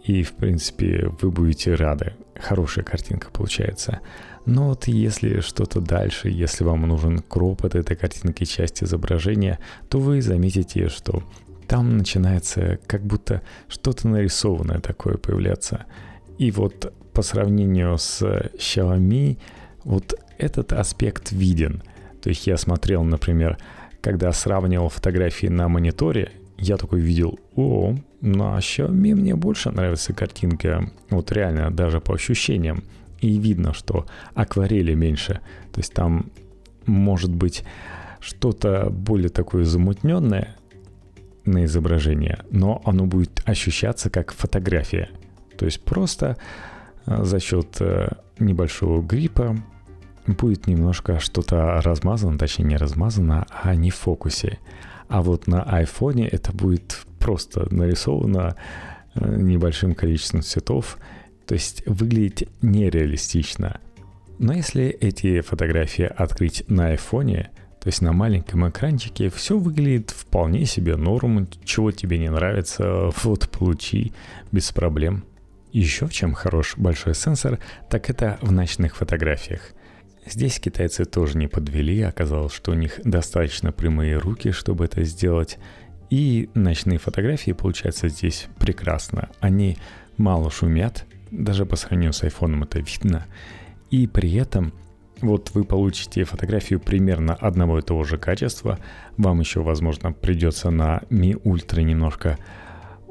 и, 0.02 0.24
в 0.24 0.32
принципе, 0.32 1.08
вы 1.20 1.30
будете 1.30 1.74
рады. 1.76 2.14
Хорошая 2.34 2.84
картинка 2.84 3.30
получается. 3.30 4.00
Но 4.44 4.68
вот 4.68 4.88
если 4.88 5.40
что-то 5.40 5.80
дальше, 5.80 6.28
если 6.28 6.64
вам 6.64 6.82
нужен 6.82 7.20
кроп 7.20 7.64
от 7.64 7.74
этой 7.74 7.96
картинки, 7.96 8.44
часть 8.44 8.82
изображения, 8.82 9.58
то 9.88 10.00
вы 10.00 10.20
заметите, 10.20 10.88
что 10.88 11.22
там 11.68 11.96
начинается 11.96 12.78
как 12.86 13.04
будто 13.04 13.42
что-то 13.68 14.08
нарисованное 14.08 14.80
такое 14.80 15.16
появляться. 15.16 15.84
И 16.38 16.50
вот 16.50 16.92
по 17.12 17.22
сравнению 17.22 17.98
с 17.98 18.22
Xiaomi, 18.22 19.38
вот 19.84 20.14
этот 20.38 20.72
аспект 20.72 21.30
виден. 21.32 21.82
То 22.20 22.30
есть 22.30 22.46
я 22.46 22.56
смотрел, 22.56 23.04
например, 23.04 23.58
когда 24.00 24.32
сравнивал 24.32 24.88
фотографии 24.88 25.46
на 25.46 25.68
мониторе, 25.68 26.32
я 26.58 26.76
такой 26.76 27.00
видел, 27.00 27.38
о, 27.54 27.94
на 28.20 28.58
Xiaomi 28.58 29.14
мне 29.14 29.34
больше 29.34 29.70
нравится 29.70 30.12
картинка, 30.12 30.90
вот 31.10 31.30
реально, 31.32 31.70
даже 31.70 32.00
по 32.00 32.14
ощущениям 32.14 32.84
и 33.22 33.38
видно, 33.38 33.72
что 33.72 34.06
акварели 34.34 34.94
меньше. 34.94 35.40
То 35.72 35.80
есть 35.80 35.94
там 35.94 36.30
может 36.84 37.34
быть 37.34 37.64
что-то 38.20 38.90
более 38.90 39.30
такое 39.30 39.64
замутненное 39.64 40.56
на 41.44 41.64
изображение, 41.64 42.40
но 42.50 42.82
оно 42.84 43.06
будет 43.06 43.42
ощущаться 43.44 44.10
как 44.10 44.32
фотография. 44.32 45.08
То 45.56 45.64
есть 45.64 45.84
просто 45.84 46.36
э, 47.06 47.24
за 47.24 47.40
счет 47.40 47.80
э, 47.80 48.08
небольшого 48.38 49.02
гриппа 49.02 49.56
будет 50.26 50.66
немножко 50.66 51.18
что-то 51.18 51.80
размазано, 51.82 52.38
точнее 52.38 52.64
не 52.64 52.76
размазано, 52.76 53.46
а 53.50 53.74
не 53.74 53.90
в 53.90 53.96
фокусе. 53.96 54.58
А 55.08 55.22
вот 55.22 55.46
на 55.46 55.62
айфоне 55.62 56.26
это 56.28 56.52
будет 56.52 57.00
просто 57.18 57.72
нарисовано 57.72 58.56
э, 59.14 59.36
небольшим 59.36 59.94
количеством 59.94 60.42
цветов, 60.42 60.98
то 61.52 61.56
есть 61.56 61.82
выглядеть 61.84 62.48
нереалистично. 62.62 63.78
Но 64.38 64.54
если 64.54 64.84
эти 64.86 65.42
фотографии 65.42 66.04
открыть 66.04 66.64
на 66.66 66.86
айфоне, 66.86 67.50
то 67.78 67.88
есть 67.88 68.00
на 68.00 68.14
маленьком 68.14 68.66
экранчике, 68.66 69.28
все 69.28 69.58
выглядит 69.58 70.12
вполне 70.12 70.64
себе 70.64 70.96
норм, 70.96 71.46
чего 71.62 71.92
тебе 71.92 72.16
не 72.16 72.30
нравится, 72.30 73.10
вот 73.22 73.50
получи, 73.50 74.14
без 74.50 74.72
проблем. 74.72 75.26
Еще 75.72 76.06
в 76.06 76.12
чем 76.14 76.32
хорош 76.32 76.72
большой 76.78 77.14
сенсор, 77.14 77.58
так 77.90 78.08
это 78.08 78.38
в 78.40 78.50
ночных 78.50 78.96
фотографиях. 78.96 79.74
Здесь 80.24 80.58
китайцы 80.58 81.04
тоже 81.04 81.36
не 81.36 81.48
подвели, 81.48 82.00
оказалось, 82.00 82.54
что 82.54 82.70
у 82.70 82.74
них 82.74 82.98
достаточно 83.04 83.72
прямые 83.72 84.16
руки, 84.16 84.52
чтобы 84.52 84.86
это 84.86 85.04
сделать. 85.04 85.58
И 86.08 86.48
ночные 86.54 86.98
фотографии 86.98 87.52
получаются 87.52 88.08
здесь 88.08 88.46
прекрасно. 88.58 89.28
Они 89.40 89.76
мало 90.16 90.50
шумят, 90.50 91.04
даже 91.32 91.66
по 91.66 91.76
сравнению 91.76 92.12
с 92.12 92.22
iPhone 92.22 92.62
это 92.62 92.78
видно. 92.78 93.26
И 93.90 94.06
при 94.06 94.34
этом 94.34 94.72
вот 95.20 95.50
вы 95.54 95.64
получите 95.64 96.24
фотографию 96.24 96.80
примерно 96.80 97.34
одного 97.34 97.78
и 97.78 97.82
того 97.82 98.04
же 98.04 98.18
качества. 98.18 98.78
Вам 99.16 99.40
еще, 99.40 99.62
возможно, 99.62 100.12
придется 100.12 100.70
на 100.70 101.02
Mi 101.10 101.40
Ultra 101.42 101.82
немножко 101.82 102.38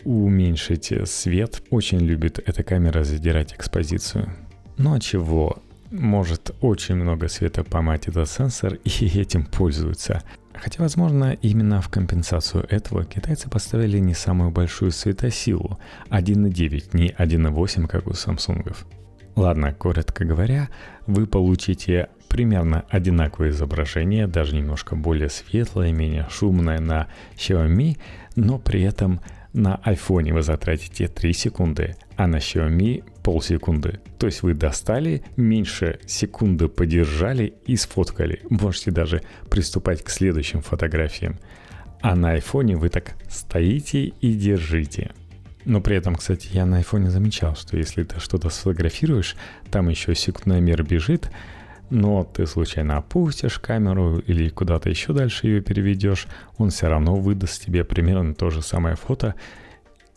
уменьшить 0.04 0.94
свет. 1.06 1.64
Очень 1.70 2.00
любит 2.00 2.40
эта 2.46 2.64
камера 2.64 3.04
задирать 3.04 3.54
экспозицию. 3.54 4.32
Ну 4.78 4.94
а 4.94 5.00
чего? 5.00 5.58
Может 5.90 6.56
очень 6.62 6.96
много 6.96 7.28
света 7.28 7.64
поймать 7.64 8.08
этот 8.08 8.30
сенсор 8.30 8.74
и 8.84 9.20
этим 9.20 9.46
пользуются. 9.46 10.24
Хотя, 10.62 10.84
возможно, 10.84 11.36
именно 11.42 11.82
в 11.82 11.90
компенсацию 11.90 12.68
этого 12.70 13.04
китайцы 13.04 13.50
поставили 13.50 13.98
не 13.98 14.14
самую 14.14 14.52
большую 14.52 14.92
светосилу– 14.92 15.80
1.9, 16.12 16.90
не 16.94 17.08
1.8, 17.10 17.88
как 17.88 18.06
у 18.06 18.14
самсунгов. 18.14 18.86
Ладно, 19.36 19.74
коротко 19.74 20.24
говоря, 20.24 20.70
вы 21.08 21.26
получите 21.26 22.10
примерно 22.30 22.86
одинаковое 22.90 23.50
изображение, 23.50 24.28
даже 24.28 24.56
немножко 24.56 24.96
более 24.96 25.30
светлое, 25.30 25.92
менее 25.94 26.28
шумное 26.30 26.80
на 26.80 27.08
Xiaomi, 27.38 27.98
но 28.36 28.60
при 28.60 28.84
этом 28.84 29.20
на 29.54 29.82
iPhone 29.84 30.32
вы 30.32 30.44
затратите 30.44 31.08
3 31.08 31.34
секунды, 31.34 31.96
а 32.18 32.28
на 32.28 32.38
Xiaomi 32.38 33.04
полсекунды. 33.24 34.00
То 34.18 34.28
есть 34.28 34.44
вы 34.44 34.54
достали, 34.54 35.24
меньше 35.36 36.00
секунды 36.06 36.68
подержали 36.68 37.54
и 37.66 37.76
сфоткали. 37.76 38.42
Можете 38.50 38.92
даже 38.92 39.22
приступать 39.50 40.04
к 40.04 40.10
следующим 40.10 40.62
фотографиям. 40.62 41.40
А 42.02 42.16
на 42.16 42.32
айфоне 42.32 42.78
вы 42.78 42.90
так 42.90 43.16
стоите 43.30 44.06
и 44.06 44.34
держите. 44.34 45.12
Но 45.66 45.82
при 45.82 45.96
этом, 45.96 46.16
кстати, 46.16 46.50
я 46.52 46.66
на 46.66 46.78
айфоне 46.78 47.12
замечал, 47.12 47.56
что 47.56 47.78
если 47.78 48.04
ты 48.04 48.20
что-то 48.20 48.50
сфотографируешь, 48.50 49.36
там 49.70 49.90
еще 49.90 50.16
секундомер 50.16 50.84
бежит, 50.84 51.30
но 51.92 52.24
ты 52.24 52.48
случайно 52.48 52.98
опустишь 52.98 53.60
камеру 53.60 54.20
или 54.20 54.50
куда-то 54.50 54.90
еще 54.90 55.14
дальше 55.14 55.48
ее 55.48 55.62
переведешь, 55.62 56.26
он 56.58 56.70
все 56.70 56.88
равно 56.88 57.16
выдаст 57.16 57.64
тебе 57.66 57.84
примерно 57.84 58.34
то 58.34 58.50
же 58.50 58.62
самое 58.62 58.96
фото, 58.96 59.36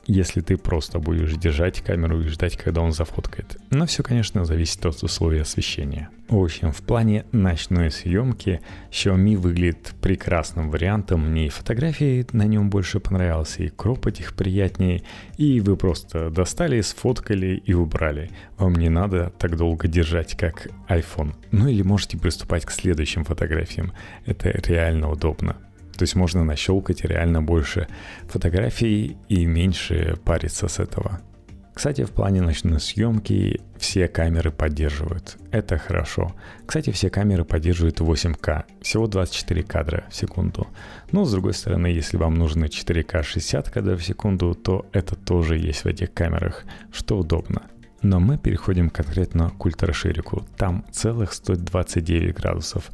если 0.06 0.40
ты 0.40 0.56
просто 0.56 0.98
будешь 0.98 1.34
держать 1.34 1.80
камеру 1.80 2.20
и 2.20 2.28
ждать, 2.28 2.56
когда 2.56 2.80
он 2.80 2.92
зафоткает. 2.92 3.56
Но 3.70 3.86
все, 3.86 4.02
конечно, 4.02 4.44
зависит 4.44 4.84
от 4.86 5.02
условий 5.02 5.40
освещения. 5.40 6.10
В 6.28 6.42
общем, 6.42 6.72
в 6.72 6.80
плане 6.80 7.26
ночной 7.32 7.90
съемки 7.90 8.60
Xiaomi 8.90 9.36
выглядит 9.36 9.92
прекрасным 10.00 10.70
вариантом. 10.70 11.30
Мне 11.30 11.46
и 11.46 11.50
фотографии 11.50 12.26
на 12.32 12.44
нем 12.44 12.70
больше 12.70 12.98
понравился, 12.98 13.62
и 13.62 13.68
кропать 13.68 14.20
их 14.20 14.34
приятнее, 14.34 15.02
и 15.36 15.60
вы 15.60 15.76
просто 15.76 16.30
достали, 16.30 16.80
сфоткали 16.80 17.62
и 17.64 17.74
убрали. 17.74 18.30
Вам 18.56 18.74
не 18.76 18.88
надо 18.88 19.32
так 19.38 19.56
долго 19.56 19.86
держать, 19.86 20.34
как 20.36 20.68
iPhone. 20.88 21.34
Ну 21.50 21.68
или 21.68 21.82
можете 21.82 22.16
приступать 22.18 22.64
к 22.64 22.70
следующим 22.70 23.24
фотографиям. 23.24 23.92
Это 24.24 24.48
реально 24.66 25.10
удобно. 25.10 25.56
То 25.96 26.02
есть 26.02 26.14
можно 26.14 26.44
нащелкать 26.44 27.04
реально 27.04 27.42
больше 27.42 27.88
фотографий 28.28 29.16
и 29.28 29.46
меньше 29.46 30.18
париться 30.24 30.68
с 30.68 30.78
этого. 30.78 31.20
Кстати, 31.74 32.04
в 32.04 32.12
плане 32.12 32.40
ночной 32.40 32.78
съемки 32.78 33.60
все 33.78 34.06
камеры 34.06 34.52
поддерживают. 34.52 35.36
Это 35.50 35.76
хорошо. 35.76 36.32
Кстати, 36.66 36.90
все 36.90 37.10
камеры 37.10 37.44
поддерживают 37.44 38.00
8К. 38.00 38.64
Всего 38.80 39.08
24 39.08 39.62
кадра 39.64 40.04
в 40.08 40.14
секунду. 40.14 40.68
Но, 41.10 41.24
с 41.24 41.32
другой 41.32 41.52
стороны, 41.52 41.88
если 41.88 42.16
вам 42.16 42.34
нужно 42.34 42.66
4К 42.66 43.24
60 43.24 43.70
кадров 43.70 44.00
в 44.00 44.04
секунду, 44.04 44.54
то 44.54 44.86
это 44.92 45.16
тоже 45.16 45.58
есть 45.58 45.82
в 45.82 45.86
этих 45.86 46.14
камерах, 46.14 46.64
что 46.92 47.18
удобно. 47.18 47.62
Но 48.02 48.20
мы 48.20 48.38
переходим 48.38 48.88
конкретно 48.88 49.50
к 49.50 49.64
ультраширику. 49.64 50.46
Там 50.56 50.84
целых 50.92 51.32
129 51.32 52.36
градусов 52.36 52.90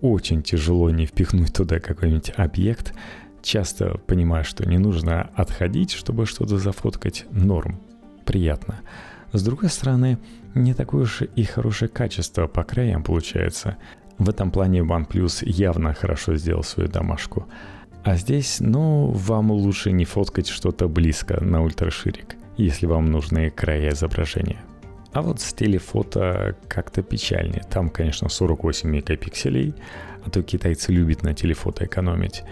очень 0.00 0.42
тяжело 0.42 0.90
не 0.90 1.06
впихнуть 1.06 1.52
туда 1.52 1.80
какой-нибудь 1.80 2.32
объект. 2.36 2.94
Часто 3.42 3.98
понимаю, 4.06 4.44
что 4.44 4.68
не 4.68 4.78
нужно 4.78 5.30
отходить, 5.34 5.92
чтобы 5.92 6.26
что-то 6.26 6.58
зафоткать. 6.58 7.26
Норм. 7.30 7.80
Приятно. 8.24 8.80
С 9.32 9.42
другой 9.42 9.70
стороны, 9.70 10.18
не 10.54 10.74
такое 10.74 11.02
уж 11.02 11.22
и 11.22 11.44
хорошее 11.44 11.88
качество 11.88 12.46
по 12.46 12.64
краям 12.64 13.02
получается. 13.02 13.76
В 14.18 14.28
этом 14.28 14.50
плане 14.50 14.80
OnePlus 14.80 15.44
явно 15.44 15.94
хорошо 15.94 16.36
сделал 16.36 16.62
свою 16.62 16.88
домашку. 16.88 17.46
А 18.04 18.16
здесь, 18.16 18.58
ну, 18.60 19.10
вам 19.10 19.50
лучше 19.50 19.92
не 19.92 20.04
фоткать 20.04 20.48
что-то 20.48 20.88
близко 20.88 21.42
на 21.42 21.62
ультраширик, 21.62 22.36
если 22.56 22.86
вам 22.86 23.10
нужны 23.10 23.50
края 23.50 23.92
изображения. 23.92 24.60
А 25.12 25.22
вот 25.22 25.40
с 25.40 25.52
телефото 25.52 26.56
как-то 26.68 27.02
печальнее. 27.02 27.64
Там, 27.70 27.88
конечно, 27.88 28.28
48 28.28 28.88
мегапикселей, 28.90 29.74
а 30.24 30.30
то 30.30 30.42
китайцы 30.42 30.92
любят 30.92 31.22
на 31.22 31.34
телефото 31.34 31.86
экономить. 31.86 32.42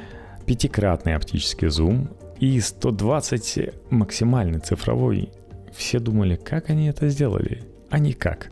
Пятикратный 0.47 1.15
оптический 1.15 1.69
зум 1.69 2.09
и 2.41 2.61
120 2.61 3.91
максимальный 3.91 4.61
цифровой. 4.61 5.31
Все 5.75 5.99
думали, 5.99 6.37
как 6.37 6.71
они 6.71 6.89
это 6.89 7.09
сделали? 7.09 7.65
А 7.91 7.99
никак. 7.99 8.51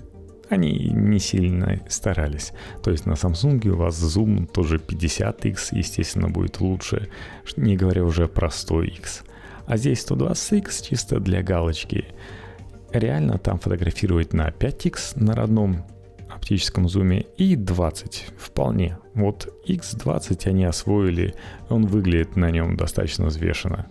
Они 0.50 0.90
не 0.92 1.18
сильно 1.18 1.80
старались. 1.88 2.52
То 2.82 2.90
есть 2.90 3.06
на 3.06 3.12
Samsung 3.12 3.66
у 3.68 3.76
вас 3.76 3.96
зум 3.96 4.46
тоже 4.46 4.76
50x, 4.76 5.68
естественно, 5.72 6.28
будет 6.28 6.60
лучше, 6.60 7.08
не 7.56 7.76
говоря 7.76 8.04
уже 8.04 8.28
про 8.28 8.48
100x. 8.48 9.22
А 9.66 9.76
здесь 9.78 10.04
120x 10.06 10.86
чисто 10.86 11.20
для 11.20 11.42
галочки 11.42 12.04
реально 12.94 13.38
там 13.38 13.58
фотографировать 13.58 14.32
на 14.32 14.48
5x 14.48 15.22
на 15.22 15.34
родном 15.34 15.84
оптическом 16.30 16.88
зуме 16.88 17.26
и 17.36 17.56
20 17.56 18.26
вполне. 18.38 18.98
Вот 19.14 19.52
X20 19.68 20.48
они 20.48 20.64
освоили, 20.64 21.34
он 21.68 21.86
выглядит 21.86 22.36
на 22.36 22.50
нем 22.50 22.76
достаточно 22.76 23.26
взвешенно. 23.26 23.86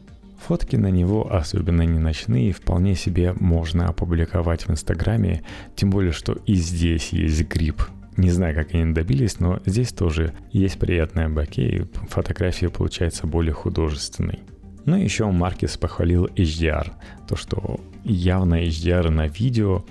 Фотки 0.46 0.76
на 0.76 0.88
него, 0.92 1.34
особенно 1.34 1.84
не 1.84 2.00
ночные, 2.00 2.52
вполне 2.52 2.96
себе 2.96 3.34
можно 3.34 3.88
опубликовать 3.88 4.68
в 4.68 4.72
Инстаграме, 4.72 5.44
тем 5.76 5.90
более, 5.90 6.12
что 6.12 6.34
и 6.46 6.56
здесь 6.56 7.10
есть 7.10 7.48
грипп. 7.48 7.84
Не 8.18 8.30
знаю, 8.30 8.54
как 8.54 8.74
они 8.74 8.94
добились, 8.94 9.40
но 9.40 9.62
здесь 9.66 9.94
тоже 9.94 10.34
есть 10.52 10.78
приятная 10.78 11.30
боке, 11.30 11.68
и 11.68 11.86
фотография 12.10 12.70
получается 12.70 13.26
более 13.26 13.54
художественной. 13.54 14.40
Ну 14.86 14.98
и 14.98 15.04
еще 15.04 15.26
Маркес 15.32 15.78
похвалил 15.78 16.26
HDR, 16.26 16.92
то 17.28 17.38
что 17.38 17.80
явно 18.04 18.64
HDR 18.64 19.10
на 19.10 19.28
видео 19.28 19.84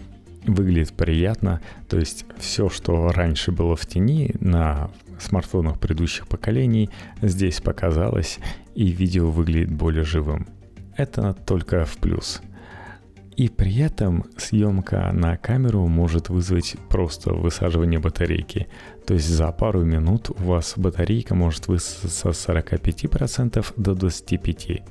выглядит 0.46 0.92
приятно, 0.92 1.60
то 1.88 1.98
есть 1.98 2.24
все, 2.38 2.68
что 2.68 3.08
раньше 3.08 3.52
было 3.52 3.76
в 3.76 3.86
тени 3.86 4.34
на 4.40 4.90
смартфонах 5.20 5.78
предыдущих 5.78 6.26
поколений, 6.26 6.90
здесь 7.20 7.60
показалось, 7.60 8.38
и 8.74 8.86
видео 8.86 9.30
выглядит 9.30 9.70
более 9.70 10.04
живым. 10.04 10.48
Это 10.96 11.34
только 11.46 11.84
в 11.84 11.96
плюс– 11.98 12.40
и 13.36 13.48
при 13.48 13.78
этом 13.78 14.24
съемка 14.36 15.10
на 15.12 15.36
камеру 15.36 15.86
может 15.86 16.28
вызвать 16.28 16.76
просто 16.88 17.32
высаживание 17.32 17.98
батарейки. 17.98 18.68
То 19.06 19.14
есть 19.14 19.28
за 19.28 19.50
пару 19.52 19.84
минут 19.84 20.30
у 20.30 20.42
вас 20.44 20.74
батарейка 20.76 21.34
может 21.34 21.66
высадиться 21.66 22.32
с 22.32 22.48
45% 22.48 23.72
до 23.76 23.92
25%. 23.92 24.82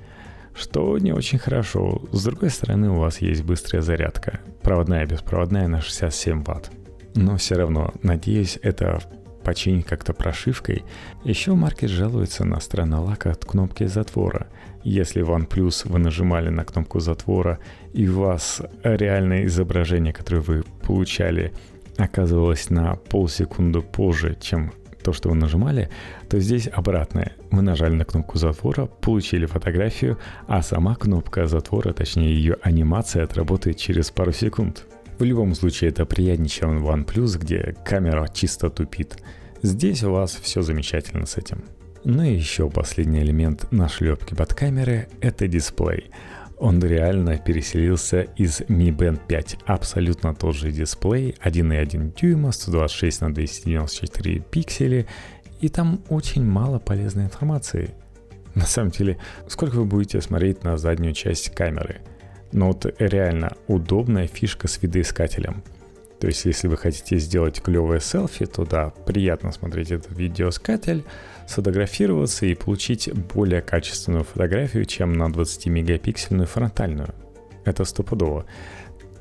Что 0.53 0.97
не 0.97 1.13
очень 1.13 1.39
хорошо. 1.39 2.01
С 2.11 2.23
другой 2.23 2.49
стороны, 2.49 2.89
у 2.89 2.99
вас 2.99 3.21
есть 3.21 3.43
быстрая 3.43 3.81
зарядка. 3.81 4.41
Проводная 4.61 5.03
и 5.03 5.07
беспроводная 5.07 5.67
на 5.67 5.81
67 5.81 6.43
Вт. 6.43 6.71
Но 7.15 7.37
все 7.37 7.55
равно, 7.55 7.93
надеюсь, 8.03 8.59
это 8.61 8.99
починить 9.43 9.85
как-то 9.85 10.13
прошивкой. 10.13 10.83
Еще 11.23 11.53
маркет 11.53 11.89
жалуется 11.89 12.45
на 12.45 12.59
странный 12.59 12.99
лак 12.99 13.25
от 13.25 13.45
кнопки 13.45 13.85
затвора– 13.85 14.47
если 14.83 15.21
в 15.21 15.29
OnePlus 15.29 15.87
вы 15.87 15.99
нажимали 15.99 16.49
на 16.49 16.65
кнопку 16.65 16.99
затвора, 16.99 17.59
и 17.93 18.07
у 18.07 18.21
вас 18.21 18.61
реальное 18.83 19.45
изображение, 19.45 20.13
которое 20.13 20.41
вы 20.41 20.63
получали, 20.85 21.53
оказывалось 21.97 22.69
на 22.69 22.95
полсекунды 22.95 23.81
позже, 23.81 24.37
чем 24.39 24.73
то, 25.01 25.13
что 25.13 25.29
вы 25.29 25.35
нажимали, 25.35 25.89
то 26.29 26.39
здесь 26.39 26.69
обратное. 26.71 27.33
Вы 27.51 27.61
нажали 27.61 27.93
на 27.93 28.05
кнопку 28.05 28.37
затвора, 28.37 28.85
получили 28.85 29.45
фотографию, 29.45 30.17
а 30.47 30.61
сама 30.61 30.95
кнопка 30.95 31.47
затвора, 31.47 31.93
точнее 31.93 32.33
ее 32.33 32.57
анимация, 32.61 33.23
отработает 33.23 33.77
через 33.77 34.11
пару 34.11 34.31
секунд. 34.31 34.85
В 35.19 35.23
любом 35.23 35.53
случае 35.53 35.91
это 35.91 36.05
приятнее, 36.05 36.49
чем 36.49 36.85
OnePlus, 36.85 37.37
где 37.37 37.75
камера 37.85 38.27
чисто 38.33 38.69
тупит. 38.69 39.21
Здесь 39.61 40.03
у 40.03 40.11
вас 40.11 40.31
все 40.41 40.61
замечательно 40.61 41.25
с 41.25 41.37
этим. 41.37 41.63
Ну 42.03 42.23
и 42.23 42.33
еще 42.33 42.69
последний 42.69 43.21
элемент 43.21 43.71
на 43.71 43.87
шлепке 43.87 44.35
под 44.35 44.55
камеры– 44.55 45.07
это 45.21 45.47
дисплей. 45.47 46.09
Он 46.61 46.79
реально 46.79 47.39
переселился 47.39 48.21
из 48.37 48.61
Mi 48.61 48.95
Band 48.95 49.21
5. 49.27 49.57
Абсолютно 49.65 50.35
тот 50.35 50.55
же 50.55 50.71
дисплей, 50.71 51.35
1,1 51.43 52.13
дюйма, 52.15 52.51
126 52.51 53.21
на 53.21 53.33
294 53.33 54.39
пиксели, 54.41 55.07
и 55.59 55.69
там 55.69 56.03
очень 56.09 56.45
мало 56.45 56.77
полезной 56.77 57.23
информации. 57.23 57.95
На 58.53 58.67
самом 58.67 58.91
деле, 58.91 59.17
сколько 59.47 59.77
вы 59.77 59.85
будете 59.85 60.21
смотреть 60.21 60.63
на 60.63 60.77
заднюю 60.77 61.13
часть 61.13 61.49
камеры? 61.49 62.01
Но 62.51 62.67
вот 62.67 62.85
реально 62.99 63.53
удобная 63.67 64.27
фишка 64.27 64.67
с 64.67 64.79
видоискателем– 64.83 65.63
то 66.21 66.27
есть, 66.27 66.45
если 66.45 66.67
вы 66.67 66.77
хотите 66.77 67.17
сделать 67.17 67.59
клевое 67.63 67.99
селфи, 67.99 68.45
то 68.45 68.63
да, 68.63 68.91
приятно 69.07 69.51
смотреть 69.51 69.89
этот 69.89 70.15
видеоискатель, 70.15 71.03
сфотографироваться 71.47 72.45
и 72.45 72.53
получить 72.53 73.11
более 73.11 73.63
качественную 73.63 74.23
фотографию, 74.23 74.85
чем 74.85 75.13
на 75.13 75.29
20-мегапиксельную 75.29 76.45
фронтальную. 76.45 77.15
Это 77.65 77.85
стопудово. 77.85 78.45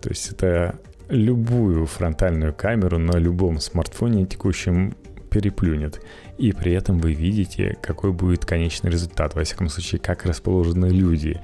То 0.02 0.10
есть 0.10 0.30
это 0.30 0.78
любую 1.08 1.86
фронтальную 1.86 2.52
камеру 2.52 2.98
на 2.98 3.16
любом 3.16 3.60
смартфоне 3.60 4.26
текущем 4.26 4.94
переплюнет. 5.30 6.02
И 6.36 6.52
при 6.52 6.74
этом 6.74 6.98
вы 6.98 7.14
видите, 7.14 7.78
какой 7.80 8.12
будет 8.12 8.44
конечный 8.44 8.90
результат, 8.90 9.34
во 9.34 9.42
всяком 9.42 9.70
случае, 9.70 10.02
как 10.02 10.26
расположены 10.26 10.90
люди 10.90 11.40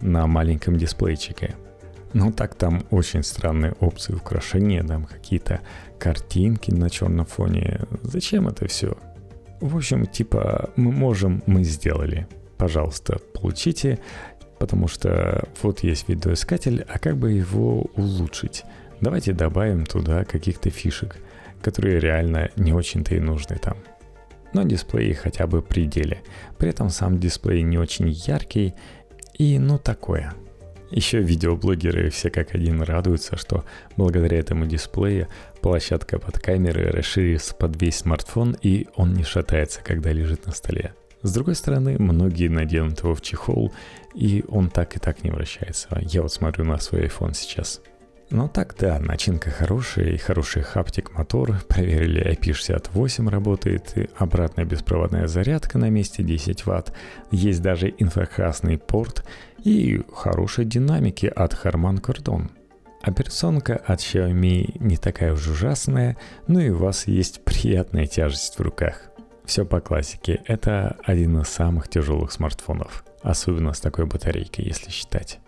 на 0.00 0.26
маленьком 0.26 0.76
дисплейчике. 0.76 1.54
Ну 2.18 2.32
так 2.32 2.54
там 2.54 2.82
очень 2.90 3.22
странные 3.22 3.72
опции 3.72 4.14
украшения, 4.14 4.82
там 4.82 5.04
какие-то 5.04 5.60
картинки 5.98 6.70
на 6.70 6.88
черном 6.88 7.26
фоне. 7.26 7.80
Зачем 8.02 8.48
это 8.48 8.66
все? 8.68 8.96
В 9.60 9.76
общем, 9.76 10.06
типа, 10.06 10.70
мы 10.76 10.92
можем, 10.92 11.42
мы 11.44 11.62
сделали. 11.62 12.26
Пожалуйста, 12.56 13.18
получите, 13.34 13.98
потому 14.58 14.88
что 14.88 15.46
вот 15.62 15.80
есть 15.80 16.08
видеоискатель, 16.08 16.86
а 16.88 16.98
как 16.98 17.18
бы 17.18 17.32
его 17.32 17.82
улучшить? 17.96 18.64
Давайте 19.02 19.34
добавим 19.34 19.84
туда 19.84 20.24
каких-то 20.24 20.70
фишек, 20.70 21.18
которые 21.60 22.00
реально 22.00 22.48
не 22.56 22.72
очень-то 22.72 23.14
и 23.14 23.20
нужны 23.20 23.56
там. 23.56 23.76
Но 24.54 24.62
дисплей 24.62 25.12
хотя 25.12 25.46
бы 25.46 25.60
при 25.60 25.84
деле. 25.84 26.22
При 26.56 26.70
этом 26.70 26.88
сам 26.88 27.18
дисплей 27.18 27.60
не 27.60 27.76
очень 27.76 28.08
яркий 28.08 28.74
и 29.34 29.58
ну 29.58 29.78
такое– 29.78 30.32
Еще 30.90 31.20
видеоблогеры 31.20 32.10
все 32.10 32.30
как 32.30 32.54
один 32.54 32.80
радуются, 32.82 33.36
что 33.36 33.64
благодаря 33.96 34.38
этому 34.38 34.66
дисплею 34.66 35.28
площадка 35.60 36.18
под 36.18 36.38
камерой 36.38 36.90
расширится 36.90 37.54
под 37.54 37.80
весь 37.80 37.96
смартфон 37.96 38.56
и 38.62 38.86
он 38.94 39.14
не 39.14 39.24
шатается, 39.24 39.80
когда 39.82 40.12
лежит 40.12 40.46
на 40.46 40.52
столе. 40.52 40.94
С 41.22 41.32
другой 41.32 41.56
стороны, 41.56 41.96
многие 41.98 42.48
наденут 42.48 43.00
его 43.00 43.14
в 43.14 43.20
чехол, 43.20 43.72
и 44.14 44.44
он 44.48 44.70
так 44.70 44.96
и 44.96 45.00
так 45.00 45.24
не 45.24 45.30
вращается. 45.30 45.88
Я 46.02 46.22
вот 46.22 46.32
смотрю 46.32 46.64
на 46.64 46.78
свой 46.78 47.06
iPhone 47.06 47.34
сейчас. 47.34 47.80
Но 48.28 48.48
так, 48.48 48.74
да, 48.78 48.98
начинка 48.98 49.50
хорошая 49.50 50.06
и 50.06 50.16
хороший 50.16 50.62
хаптик 50.62 51.12
мотор. 51.12 51.60
Проверили 51.68 52.32
IP68 52.32 53.30
работает, 53.30 53.96
и 53.96 54.08
обратная 54.16 54.64
беспроводная 54.64 55.28
зарядка 55.28 55.78
на 55.78 55.90
месте 55.90 56.24
10 56.24 56.66
Вт. 56.66 56.92
Есть 57.30 57.62
даже 57.62 57.94
инфракрасный 57.96 58.78
порт 58.78 59.24
и 59.62 60.02
хорошие 60.12 60.64
динамики 60.64 61.26
от 61.26 61.54
Harman 61.54 62.00
Kardon. 62.00 62.50
Операционка 63.00 63.76
от 63.76 64.00
Xiaomi 64.00 64.76
не 64.80 64.96
такая 64.96 65.32
уж 65.32 65.46
ужасная, 65.46 66.16
но 66.48 66.60
и 66.60 66.70
у 66.70 66.78
вас 66.78 67.06
есть 67.06 67.44
приятная 67.44 68.06
тяжесть 68.06 68.58
в 68.58 68.60
руках. 68.60 69.02
Все 69.44 69.64
по 69.64 69.80
классике. 69.80 70.40
Это 70.46 70.96
один 71.04 71.38
из 71.38 71.46
самых 71.46 71.88
тяжелых 71.88 72.32
смартфонов. 72.32 73.04
Особенно 73.22 73.72
с 73.72 73.80
такой 73.80 74.06
батарейкой, 74.06 74.64
если 74.64 74.90
считать. 74.90 75.38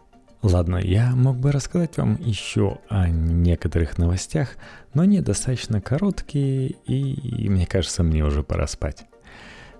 Ладно, 0.43 0.77
я 0.77 1.17
мог 1.17 1.37
бы 1.37 1.51
рассказать 1.51 1.97
вам 1.97 2.17
еще 2.21 2.79
о 2.89 3.09
некоторых 3.09 3.99
новостях, 3.99 4.57
но 4.95 5.03
они 5.03 5.21
достаточно 5.21 5.81
короткие, 5.81 6.77
и 6.87 7.49
мне 7.49 7.67
кажется, 7.67 8.05
мне 8.05 8.25
уже 8.25 8.45
пора 8.45 8.69
спать. 8.69 9.05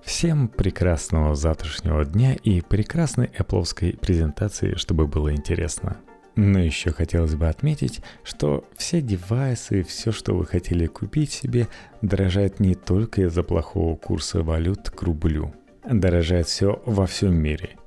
Всем 0.03 0.49
прекрасного 0.49 1.37
завтрашнего 1.37 2.05
дня 2.05 2.35
и 2.35 2.61
прекрасной 2.61 3.27
Apple 3.27 3.97
презентации, 3.99 4.75
чтобы 4.75 5.07
было 5.07 5.33
интересно. 5.33 5.99
Но 6.35 6.59
еще 6.59 6.93
хотелось 6.93 7.35
бы 7.35 7.49
отметить, 7.49 8.01
что 8.25 8.65
все 8.77 9.01
девайсы, 9.01 9.83
все, 9.83 10.11
что 10.11 10.35
вы 10.35 10.47
хотели 10.47 10.87
купить 10.87 11.33
себе, 11.33 11.69
дорожает 12.01 12.59
не 12.59 12.75
только 12.75 13.23
из-за 13.23 13.43
плохого 13.43 13.97
курса 13.97 14.43
валют 14.43 14.91
к 14.91 15.03
рублю. 15.03 15.53
Дорожает 15.89 16.47
все 16.47 16.83
во 16.85 17.07
всем 17.07 17.35
мире. 17.35 17.78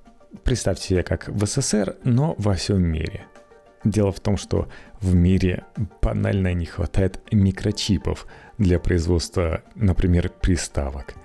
Представьте 0.43 0.87
себе, 0.87 1.03
как 1.03 1.27
в 1.27 1.45
СССР, 1.45 1.97
но 2.03 2.35
во 2.37 2.53
всем 2.53 2.81
мире. 2.81 3.25
Дело 3.83 4.11
в 4.11 4.19
том, 4.19 4.37
что 4.37 4.69
в 4.99 5.13
мире 5.13 5.65
банально 6.01 6.53
не 6.53 6.65
хватает 6.65 7.19
микрочипов 7.31 8.27
для 8.57 8.79
производства, 8.79 9.63
например, 9.75 10.29
приставок. 10.29 11.15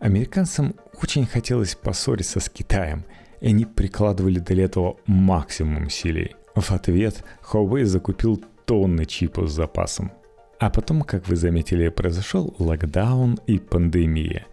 Американцам 0.00 0.74
очень 1.02 1.26
хотелось 1.26 1.74
поссориться 1.74 2.40
с 2.40 2.48
Китаем, 2.48 3.04
и 3.40 3.48
они 3.48 3.64
прикладывали 3.64 4.38
для 4.38 4.64
этого 4.64 4.96
максимум 5.06 5.86
усилий. 5.86 6.34
В 6.54 6.72
ответ 6.72 7.24
Huawei 7.52 7.84
закупил 7.84 8.42
тонны 8.64 9.04
чипов 9.04 9.48
с 9.48 9.54
запасом. 9.54 10.12
А 10.58 10.70
потом, 10.70 11.02
как 11.02 11.28
вы 11.28 11.36
заметили, 11.36 11.88
произошел 11.88 12.54
локдаун 12.58 13.38
и 13.46 13.58
пандемия. 13.58 14.46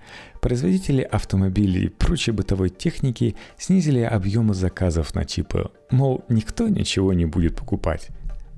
Производители 0.45 1.01
автомобилей 1.01 1.85
и 1.85 1.89
прочей 1.89 2.29
бытовой 2.29 2.69
техники 2.69 3.35
снизили 3.57 4.01
объемы 4.01 4.53
заказов 4.53 5.15
на 5.15 5.25
чипы. 5.25 5.71
Мол, 5.89 6.23
никто 6.29 6.67
ничего 6.67 7.13
не 7.13 7.25
будет 7.25 7.55
покупать. 7.55 8.09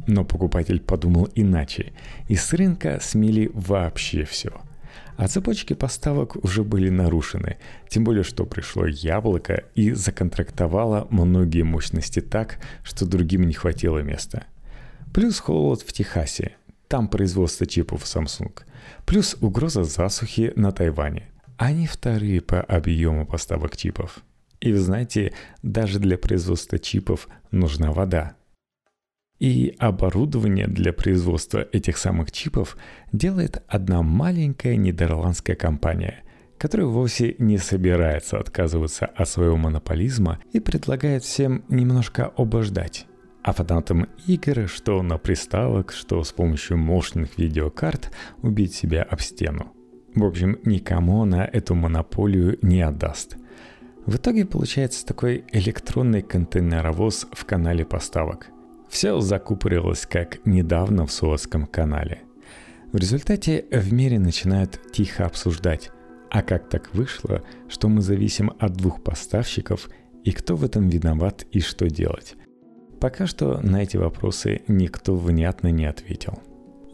Но 0.06 0.26
покупатель 0.26 0.82
подумал 0.82 1.30
иначе, 1.34 1.94
и 2.28 2.36
с 2.36 2.52
рынка 2.52 3.00
смели 3.02 3.50
вообще 3.54 4.26
все– 4.26 4.52
а 5.16 5.30
цепочки 5.30 5.74
поставок 5.74 6.36
уже 6.44 6.66
были 6.66 6.90
нарушены, 6.90 7.58
тем 7.88 8.04
более 8.04 8.24
что 8.24 8.46
пришло 8.46 8.86
яблоко 8.86 9.64
и 9.74 9.92
законтрактовало 9.92 11.08
многие 11.10 11.64
мощности 11.64 12.20
так, 12.20 12.60
что 12.84 13.06
другим 13.06 13.48
не 13.48 13.54
хватило 13.54 14.00
места. 14.00 14.44
Плюс 15.14 15.40
холод 15.40 15.84
в 15.84 15.94
Техасе, 15.94 16.58
там 16.90 17.08
производство 17.08 17.66
чипов 17.66 18.04
Samsung. 18.04 18.52
Плюс 19.06 19.38
угроза 19.40 19.86
засухи 19.86 20.52
на 20.58 20.74
Тайване. 20.74 21.30
Они 21.58 21.88
вторые 21.88 22.42
по 22.42 22.62
объему 22.62 23.26
поставок 23.26 23.76
чипов. 23.76 24.20
И 24.60 24.72
вы 24.72 24.78
знаете, 24.78 25.34
даже 25.64 26.00
для 26.00 26.18
производства 26.18 26.78
чипов 26.78 27.28
нужна 27.50 27.92
вода. 27.92 28.36
И 29.40 29.76
оборудование 29.80 30.68
для 30.68 30.94
производства 30.94 31.68
этих 31.72 31.98
самых 31.98 32.32
чипов 32.32 32.78
делает 33.12 33.64
одна 33.68 34.04
маленькая 34.04 34.76
нидерландская 34.76 35.56
компания, 35.56 36.24
которая 36.60 36.88
вовсе 36.88 37.36
не 37.40 37.58
собирается 37.58 38.40
отказываться 38.40 39.08
от 39.08 39.28
своего 39.28 39.58
монополизма 39.58 40.40
и 40.54 40.60
предлагает 40.60 41.24
всем 41.24 41.64
немножко 41.70 42.32
обождать. 42.38 43.08
А 43.44 43.54
фанатам 43.54 44.08
игр, 44.28 44.68
что 44.68 45.02
на 45.02 45.18
приставок, 45.18 45.92
что 45.92 46.24
с 46.24 46.32
помощью 46.32 46.78
мощных 46.78 47.38
видеокарт 47.38 48.12
убить 48.42 48.76
себя 48.76 49.04
об 49.04 49.22
стену. 49.22 49.77
В 50.18 50.26
общем, 50.26 50.60
никому 50.66 51.24
она 51.24 51.46
эту 51.46 51.76
монополию 51.76 52.58
не 52.62 52.82
отдаст. 52.82 53.38
В 54.06 54.16
итоге 54.16 54.46
получается 54.46 55.06
такой 55.06 55.46
электронный 55.52 56.22
контейнеровоз 56.22 57.28
в 57.32 57.46
канале 57.46 57.86
поставок– 57.86 58.48
все 58.90 59.20
закупорилось 59.20 60.06
как 60.06 60.46
недавно 60.46 61.06
в 61.06 61.12
Суэцком 61.12 61.66
канале. 61.66 62.22
В 62.92 62.98
результате 62.98 63.66
в 63.70 63.92
мире 63.92 64.18
начинают 64.18 64.80
тихо 64.92 65.26
обсуждать, 65.26 65.92
а 66.30 66.42
как 66.42 66.70
так 66.70 66.94
вышло, 66.94 67.44
что 67.68 67.90
мы 67.90 68.02
зависим 68.02 68.54
от 68.60 68.74
двух 68.74 69.04
поставщиков 69.04 69.90
и 70.24 70.32
кто 70.32 70.56
в 70.56 70.64
этом 70.64 70.88
виноват 70.88 71.46
и 71.52 71.60
что 71.60 71.90
делать. 71.90 72.36
Пока 73.00 73.28
что 73.28 73.60
на 73.62 73.84
эти 73.84 73.98
вопросы 73.98 74.62
никто 74.68 75.16
внятно 75.16 75.68
не 75.68 75.86
ответил. 75.86 76.40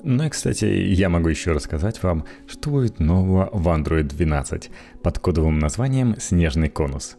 Ну 0.03 0.25
и, 0.25 0.29
кстати, 0.29 0.65
я 0.65 1.07
могу 1.07 1.29
еще 1.29 1.53
рассказать 1.53 2.03
вам, 2.03 2.25
что 2.45 2.69
будет 2.69 2.99
нового 2.99 3.49
в 3.53 3.67
Android 3.69 4.03
12 4.03 4.69
под 5.01 5.19
кодовым 5.19 5.59
названием 5.59 6.15
«Снежный 6.19 6.69
конус». 6.69 7.15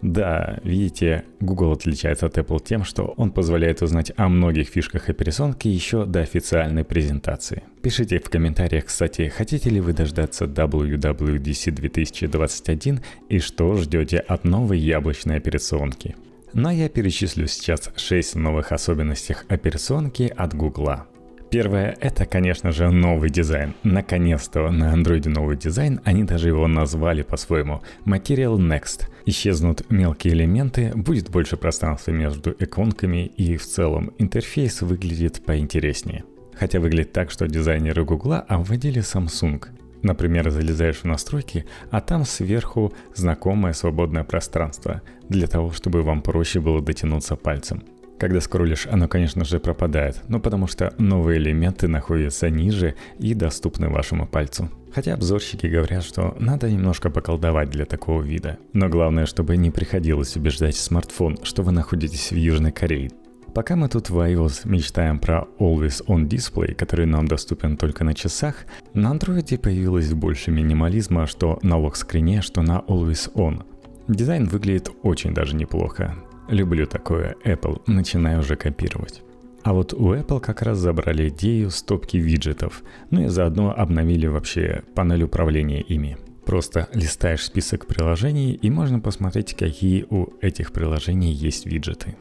Да, 0.00 0.60
видите, 0.62 1.24
Google 1.40 1.72
отличается 1.72 2.26
от 2.26 2.38
Apple 2.38 2.62
тем, 2.64 2.84
что 2.84 3.14
он 3.16 3.32
позволяет 3.32 3.82
узнать 3.82 4.12
о 4.16 4.28
многих 4.28 4.68
фишках 4.68 5.08
операционки 5.08 5.66
еще 5.66 6.04
до 6.04 6.20
официальной 6.20 6.84
презентации. 6.84 7.64
Пишите 7.82 8.20
в 8.20 8.30
комментариях, 8.30 8.84
кстати, 8.84 9.26
хотите 9.28 9.70
ли 9.70 9.80
вы 9.80 9.92
дождаться 9.92 10.44
WWDC 10.44 11.72
2021 11.72 13.00
и 13.28 13.40
что 13.40 13.76
ждете 13.76 14.18
от 14.18 14.44
новой 14.44 14.78
яблочной 14.78 15.38
операционки. 15.38 16.14
Но 16.52 16.70
я 16.70 16.88
перечислю 16.88 17.48
сейчас 17.48 17.90
6 17.96 18.36
новых 18.36 18.70
особенностей 18.70 19.34
операционки 19.48 20.32
от 20.36 20.54
Google. 20.54 21.08
Первое— 21.50 21.96
это, 22.00 22.26
конечно 22.26 22.72
же, 22.72 22.90
новый 22.90 23.30
дизайн. 23.30 23.74
Наконец-то 23.82 24.70
на 24.70 24.92
андроиде 24.92 25.30
новый 25.30 25.56
дизайн, 25.56 26.00
они 26.04 26.24
даже 26.24 26.48
его 26.48 26.66
назвали 26.68 27.22
по-своему— 27.22 27.80
Material 28.04 28.56
Next. 28.58 29.08
Исчезнут 29.24 29.90
мелкие 29.90 30.34
элементы, 30.34 30.92
будет 30.94 31.30
больше 31.30 31.56
пространства 31.56 32.10
между 32.10 32.54
иконками 32.58 33.24
и 33.24 33.56
в 33.56 33.64
целом 33.64 34.12
интерфейс 34.18 34.82
выглядит 34.82 35.42
поинтереснее. 35.42 36.24
Хотя 36.54 36.80
выглядит 36.80 37.12
так, 37.12 37.30
что 37.30 37.48
дизайнеры 37.48 38.04
Гугла 38.04 38.40
обводили 38.40 39.00
Samsung. 39.00 39.64
Например, 40.02 40.50
залезаешь 40.50 40.98
в 40.98 41.04
настройки, 41.04 41.64
а 41.90 42.00
там 42.00 42.24
сверху 42.24 42.92
знакомое 43.14 43.72
свободное 43.72 44.24
пространство, 44.24 45.00
для 45.28 45.46
того, 45.46 45.72
чтобы 45.72 46.02
вам 46.02 46.20
проще 46.20 46.60
было 46.60 46.82
дотянуться 46.82 47.36
пальцем. 47.36 47.82
Когда 48.18 48.40
скроллишь, 48.40 48.88
оно, 48.90 49.06
конечно 49.06 49.44
же, 49.44 49.60
пропадает, 49.60 50.22
но 50.28 50.40
потому 50.40 50.66
что 50.66 50.92
новые 50.98 51.38
элементы 51.38 51.86
находятся 51.86 52.50
ниже 52.50 52.96
и 53.18 53.32
доступны 53.34 53.88
вашему 53.88 54.26
пальцу. 54.26 54.68
Хотя 54.92 55.14
обзорщики 55.14 55.66
говорят, 55.66 56.02
что 56.02 56.36
надо 56.40 56.70
немножко 56.70 57.10
поколдовать 57.10 57.70
для 57.70 57.84
такого 57.84 58.22
вида. 58.22 58.58
Но 58.72 58.88
главное, 58.88 59.26
чтобы 59.26 59.56
не 59.56 59.70
приходилось 59.70 60.36
убеждать 60.36 60.76
смартфон, 60.76 61.38
что 61.44 61.62
вы 61.62 61.70
находитесь 61.70 62.32
в 62.32 62.36
Южной 62.36 62.72
Корее. 62.72 63.10
Пока 63.54 63.76
мы 63.76 63.88
тут 63.88 64.10
в 64.10 64.18
iOS 64.18 64.68
мечтаем 64.68 65.18
про 65.18 65.46
Always 65.58 66.04
On 66.06 66.28
Display, 66.28 66.74
который 66.74 67.06
нам 67.06 67.26
доступен 67.28 67.76
только 67.76 68.04
на 68.04 68.14
часах, 68.14 68.66
на 68.94 69.14
Android 69.14 69.58
появилось 69.58 70.12
больше 70.12 70.50
минимализма, 70.50 71.26
что 71.26 71.58
на 71.62 71.78
лок-скрине, 71.78 72.42
что 72.42 72.62
на 72.62 72.82
Always 72.88 73.32
On. 73.34 73.64
Дизайн 74.08 74.46
выглядит 74.46 74.90
очень 75.02 75.34
даже 75.34 75.54
неплохо. 75.54 76.14
Люблю 76.48 76.86
такое 76.86 77.36
Apple, 77.44 77.82
начинаю 77.86 78.40
уже 78.40 78.56
копировать. 78.56 79.22
А 79.64 79.74
вот 79.74 79.92
у 79.92 80.14
Apple 80.14 80.40
как 80.40 80.62
раз 80.62 80.78
забрали 80.78 81.28
идею 81.28 81.70
стопки 81.70 82.16
виджетов, 82.16 82.82
ну 83.10 83.24
и 83.24 83.28
заодно 83.28 83.74
обновили 83.76 84.26
вообще 84.26 84.82
панель 84.94 85.24
управления 85.24 85.82
ими. 85.82 86.16
Просто 86.46 86.88
листаешь 86.94 87.44
список 87.44 87.86
приложений 87.86 88.54
и 88.54 88.70
можно 88.70 88.98
посмотреть, 88.98 89.54
какие 89.54 90.06
у 90.08 90.28
этих 90.40 90.72
приложений 90.72 91.32
есть 91.32 91.66
виджеты. 91.66 92.16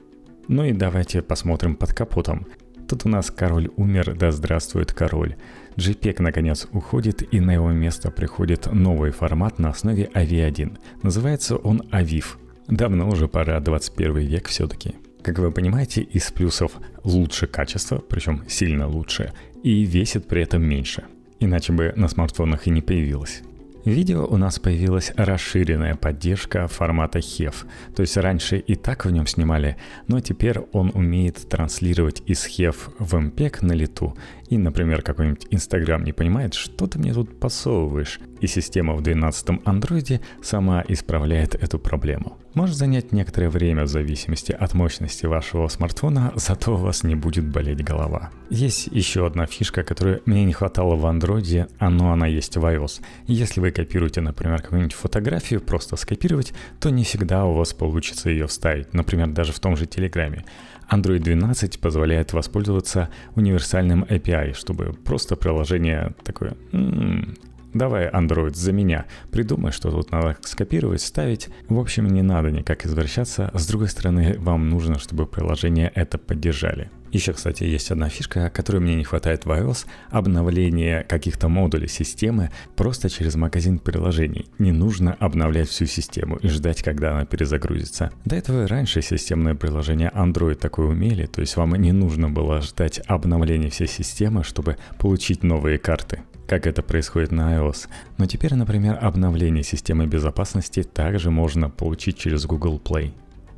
Ну 0.50 0.66
и 0.66 0.74
давайте 0.74 1.22
посмотрим 1.22 1.78
под 1.78 1.94
капотом. 1.94 2.48
Тут 2.90 3.06
у 3.06 3.10
нас 3.10 3.32
король 3.32 3.70
умер, 3.78 4.18
да 4.18 4.32
здравствует 4.32 4.92
король. 4.92 5.38
JPEG 5.78 6.22
наконец 6.22 6.68
уходит 6.74 7.34
и 7.34 7.40
на 7.40 7.54
его 7.54 7.72
место 7.72 8.12
приходит 8.12 8.68
новый 8.74 9.12
формат 9.12 9.58
на 9.58 9.70
основе 9.70 10.10
AVI1. 10.13 10.78
Называется 11.02 11.56
он 11.56 11.82
AVIF 11.94 12.38
Давно 12.67 13.08
уже 13.08 13.27
пора, 13.27 13.60
21 13.60 14.17
век 14.17 14.47
все-таки. 14.47 14.95
Как 15.21 15.39
вы 15.39 15.51
понимаете, 15.51 16.01
из 16.01 16.32
плюсов 16.32 16.73
лучше 17.03 17.47
качество, 17.47 17.97
причем 17.97 18.43
сильно 18.47 18.88
лучше, 18.88 19.34
и 19.63 19.84
весит 19.84 20.27
при 20.27 20.41
этом 20.41 20.63
меньше. 20.63 21.06
Иначе 21.39 21.71
бы 21.71 21.93
на 21.95 22.08
смартфонах 22.08 22.67
и 22.67 22.71
не 22.71 22.82
появилось. 22.82 23.41
В 23.86 23.89
видео 23.89 24.25
у 24.25 24.36
нас 24.36 24.60
появилась 24.60 25.13
расширенная 25.15 25.95
поддержка 25.95 26.67
формата 26.67 27.19
HEV. 27.19 27.56
То 27.95 28.01
есть 28.01 28.17
раньше 28.17 28.58
и 28.58 28.75
так 28.75 29.06
в 29.06 29.12
нем 29.12 29.25
снимали, 29.27 29.77
но 30.08 30.19
теперь 30.19 30.60
он 30.73 30.91
умеет 30.93 31.47
транслировать 31.47 32.21
из 32.25 32.45
HEV 32.45 32.75
в 32.99 33.15
MPEG 33.15 33.65
на 33.65 33.71
лету. 33.71 34.17
И, 34.49 34.57
например, 34.57 35.01
какой-нибудь 35.01 35.47
Инстаграм 35.51 36.03
не 36.03 36.13
понимает, 36.13 36.53
что 36.53 36.88
ты 36.88 36.99
мне 36.99 37.13
тут 37.13 37.39
подсовываешь. 37.39 38.19
И 38.39 38.47
система 38.47 38.93
в 38.93 39.01
12-м 39.01 39.62
андроиде 39.65 40.21
сама 40.41 40.83
исправляет 40.88 41.55
эту 41.55 41.79
проблему. 41.79 42.38
Может 42.53 42.75
занять 42.75 43.12
некоторое 43.12 43.49
время 43.49 43.83
в 43.83 43.88
зависимости 43.88 44.51
от 44.51 44.73
мощности 44.73 45.25
вашего 45.25 45.67
смартфона, 45.67 46.33
зато 46.36 46.73
у 46.73 46.77
вас 46.77 47.03
не 47.03 47.15
будет 47.15 47.47
болеть 47.47 47.83
голова. 47.83 48.31
Есть 48.49 48.88
еще 48.88 49.27
одна 49.27 49.45
фишка, 49.45 49.83
которой 49.83 50.21
мне 50.25 50.45
не 50.45 50.53
хватало 50.53 50.95
в 50.95 51.05
андроиде, 51.05 51.67
а 51.77 51.89
но 51.89 52.13
она 52.13 52.25
есть 52.25 52.57
в 52.57 52.65
iOS. 52.65 53.01
Если 53.27 53.60
вы 53.60 53.71
копируете, 53.71 54.21
например, 54.21 54.62
какую-нибудь 54.62 54.93
фотографию, 54.93 55.62
просто 55.62 55.95
скопировать, 55.97 56.53
то 56.79 56.89
не 56.89 57.03
всегда 57.03 57.45
у 57.45 57.53
вас 57.53 57.73
получится 57.73 58.29
ее 58.29 58.47
вставить, 58.47 58.93
например, 58.93 59.27
даже 59.27 59.51
в 59.51 59.60
том 59.60 59.75
же 59.75 59.86
Телеграме. 59.86 60.45
Android 60.91 61.19
12 61.19 61.80
позволяет 61.80 62.34
воспользоваться 62.34 63.10
универсальным 63.36 64.04
API, 64.04 64.54
чтобы 64.54 64.93
просто 64.93 65.36
приложение 65.36 66.13
такое 66.23 66.56
«М-м, 66.71 67.36
Давай, 67.73 68.10
Android, 68.10 68.56
за 68.56 68.71
меня. 68.71 69.06
Придумай, 69.30 69.71
что 69.71 69.91
тут 69.91 70.12
надо 70.12 70.38
скопировать, 70.41 71.02
ставить. 71.02 71.50
В 71.69 71.78
общем, 71.78 72.08
не 72.08 72.23
надо 72.23 72.50
никак 72.50 72.86
извращаться. 72.86 73.52
С 73.54 73.67
другой 73.67 73.89
стороны, 73.89 74.36
вам 74.39 74.69
нужно, 74.69 74.97
чтобы 74.97 75.28
приложения 75.28 75.91
это 75.93 76.17
поддержали. 76.17 76.89
Еще, 77.12 77.34
кстати, 77.34 77.63
есть 77.63 77.91
одна 77.91 78.10
фишка, 78.10 78.50
которой 78.50 78.80
мне 78.80 78.96
не 78.96 79.04
хватает 79.04 79.46
в 79.46 79.52
iOS– 79.52 79.86
обновление 80.10 81.04
каких-то 81.04 81.48
модулей 81.48 81.88
системы 81.88 82.52
просто 82.76 83.10
через 83.10 83.36
магазин 83.36 83.80
приложений. 83.80 84.48
Не 84.60 84.72
нужно 84.72 85.13
обновлять 85.20 85.70
всю 85.70 85.86
систему 85.86 86.38
и 86.38 86.48
ждать, 86.48 86.84
когда 86.84 87.12
она 87.12 87.26
перезагрузится. 87.26 88.12
До 88.26 88.36
этого 88.36 88.63
и 88.63 88.67
раньше 88.67 89.02
системные 89.02 89.56
приложения 89.56 90.12
Android 90.13 90.56
такое 90.56 90.88
умели, 90.88 91.26
то 91.26 91.41
есть 91.41 91.56
вам 91.56 91.76
не 91.76 91.91
нужно 91.91 92.30
было 92.30 92.62
ждать 92.62 93.00
обновления 93.08 93.70
всей 93.70 93.88
системы, 93.88 94.43
чтобы 94.43 94.78
получить 94.98 95.43
новые 95.43 95.78
карты 95.78 96.22
как 96.48 96.65
это 96.65 96.82
происходит 96.82 97.32
на 97.32 97.58
iOS. 97.58 97.88
Но 98.17 98.26
теперь, 98.26 98.56
например, 98.56 98.98
обновление 99.02 99.63
системы 99.63 100.08
безопасности 100.08 100.82
также 100.82 101.30
можно 101.30 101.70
получить 101.70 102.17
через 102.17 102.46
Google 102.46 102.82
Play. 102.84 103.12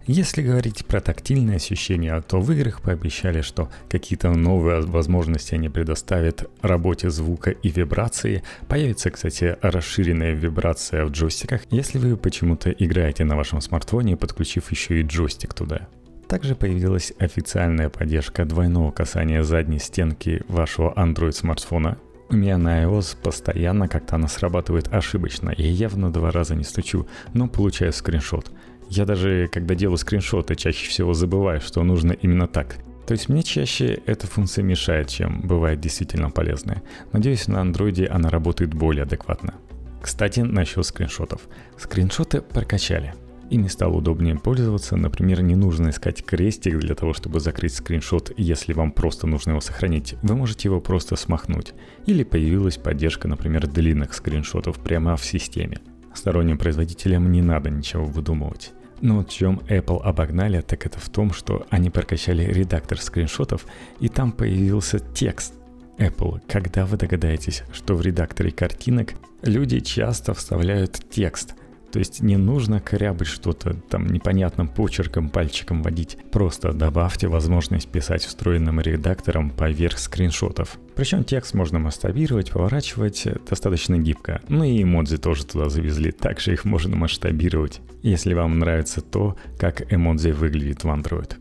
Если 0.06 0.42
говорить 0.42 0.86
про 0.86 1.02
тактильные 1.02 1.58
ощущения, 1.58 2.20
то 2.22 2.40
в 2.40 2.52
играх 2.52 2.82
пообещали, 2.82 3.42
что 3.42 3.70
какие-то 3.90 4.32
новые 4.32 4.82
возможности 4.82 5.54
они 5.54 5.70
предоставят 5.70 6.50
работе 6.62 7.10
звука 7.10 7.52
и 7.52 7.70
вибрации. 7.70 8.44
Появится, 8.68 9.12
кстати, 9.12 9.58
расширенная 9.62 10.32
вибрация 10.32 11.06
в 11.06 11.12
джойстиках, 11.12 11.62
если 11.70 12.00
вы 12.00 12.18
почему-то 12.18 12.72
играете 12.72 13.24
на 13.24 13.36
вашем 13.36 13.62
смартфоне, 13.62 14.18
подключив 14.18 14.72
еще 14.72 15.00
и 15.00 15.04
джойстик 15.04 15.54
туда. 15.54 15.88
Также 16.28 16.56
появилась 16.56 17.14
официальная 17.20 17.90
поддержка 17.90 18.46
двойного 18.46 18.92
касания 18.92 19.44
задней 19.44 19.80
стенки 19.80 20.44
вашего 20.48 20.94
Android 20.96 21.32
смартфона 21.32 21.98
у 22.32 22.36
меня 22.36 22.60
на 22.60 22.84
iOS 22.84 23.18
постоянно 23.24 23.88
как-то 23.88 24.16
она 24.16 24.28
срабатывает 24.28 24.94
ошибочно. 24.94 25.52
Я 25.58 25.72
явно 25.72 26.14
два 26.14 26.30
раза 26.30 26.54
не 26.54 26.64
стучу, 26.64 27.08
но 27.34 27.48
получаю 27.48 27.92
скриншот. 27.92 28.52
Я 28.90 29.06
даже, 29.06 29.48
когда 29.52 29.76
делаю 29.76 29.98
скриншоты, 29.98 30.56
чаще 30.56 30.90
всего 30.90 31.14
забываю, 31.14 31.62
что 31.62 31.84
нужно 31.84 32.12
именно 32.12 32.48
так. 32.48 32.78
То 33.06 33.14
есть 33.14 33.30
мне 33.30 33.44
чаще 33.44 34.02
эта 34.06 34.28
функция 34.28 34.64
мешает, 34.64 35.10
чем 35.10 35.42
бывает 35.42 35.80
действительно 35.80 36.30
полезная. 36.32 36.82
Надеюсь, 37.12 37.48
на 37.48 37.62
андроиде 37.62 38.08
она 38.08 38.30
работает 38.30 38.74
более 38.74 39.04
адекватно. 39.04 39.56
Кстати, 40.02 40.40
насчет 40.42 40.86
скриншотов. 40.86 41.42
Скриншоты 41.78 42.42
прокачали. 42.42 43.14
Ими 43.50 43.68
стало 43.68 43.96
удобнее 43.96 44.36
пользоваться. 44.36 44.96
Например, 44.96 45.42
не 45.42 45.56
нужно 45.56 45.90
искать 45.90 46.24
крестик 46.24 46.78
для 46.78 46.94
того, 46.96 47.14
чтобы 47.14 47.40
закрыть 47.40 47.74
скриншот, 47.74 48.32
если 48.38 48.74
вам 48.74 48.92
просто 48.92 49.26
нужно 49.28 49.52
его 49.52 49.62
сохранить. 49.62 50.16
Вы 50.22 50.36
можете 50.36 50.68
его 50.68 50.80
просто 50.80 51.16
смахнуть. 51.16 51.74
Или 52.06 52.24
появилась 52.24 52.78
поддержка, 52.78 53.28
например, 53.28 53.68
длинных 53.68 54.14
скриншотов 54.14 54.78
прямо 54.80 55.16
в 55.16 55.26
системе. 55.26 55.80
Сторонним 56.14 56.58
производителям 56.58 57.32
не 57.32 57.42
надо 57.42 57.70
ничего 57.70 58.06
выдумывать. 58.06 58.72
Но 59.02 59.18
вот 59.18 59.30
в 59.30 59.34
чем 59.34 59.62
Apple 59.70 60.02
обогнали, 60.02 60.62
так 60.62 60.86
это 60.86 61.00
в 61.00 61.10
том, 61.10 61.32
что 61.32 61.66
они 61.70 61.90
прокачали 61.90 62.44
редактор 62.44 63.00
скриншотов, 63.00 63.66
и 64.00 64.10
там 64.10 64.32
появился 64.32 65.00
текст. 65.00 65.54
Apple, 65.98 66.42
когда 66.48 66.86
вы 66.86 66.96
догадаетесь, 66.96 67.64
что 67.74 67.94
в 67.96 68.02
редакторе 68.02 68.52
картинок 68.52 69.14
люди 69.44 69.82
часто 69.82 70.34
вставляют 70.34 71.00
текст, 71.10 71.56
то 71.92 72.00
есть 72.00 72.22
не 72.22 72.38
нужно 72.38 72.80
корябать 72.80 73.28
что-то 73.28 73.74
там 73.74 74.08
непонятным 74.08 74.68
почерком, 74.68 75.30
пальчиком 75.30 75.82
водить. 75.82 76.18
Просто 76.32 76.74
добавьте 76.74 77.28
возможность 77.28 77.90
писать 77.90 78.24
встроенным 78.24 78.80
редактором 78.80 79.50
поверх 79.50 80.00
скриншотов. 80.00 80.78
Причем 80.96 81.24
текст 81.24 81.54
можно 81.54 81.80
масштабировать, 81.80 82.52
поворачивать 82.52 83.28
достаточно 83.50 83.98
гибко. 83.98 84.42
Ну 84.48 84.64
и 84.64 84.84
эмодзи 84.84 85.18
тоже 85.18 85.46
туда 85.46 85.70
завезли, 85.70 86.12
также 86.20 86.54
их 86.54 86.66
можно 86.66 86.96
масштабировать, 86.96 87.82
если 88.04 88.34
вам 88.34 88.60
нравится 88.60 89.02
то, 89.02 89.38
как 89.58 89.92
эмодзи 89.92 90.32
выглядит 90.32 90.84
в 90.84 90.88
Android. 90.88 91.36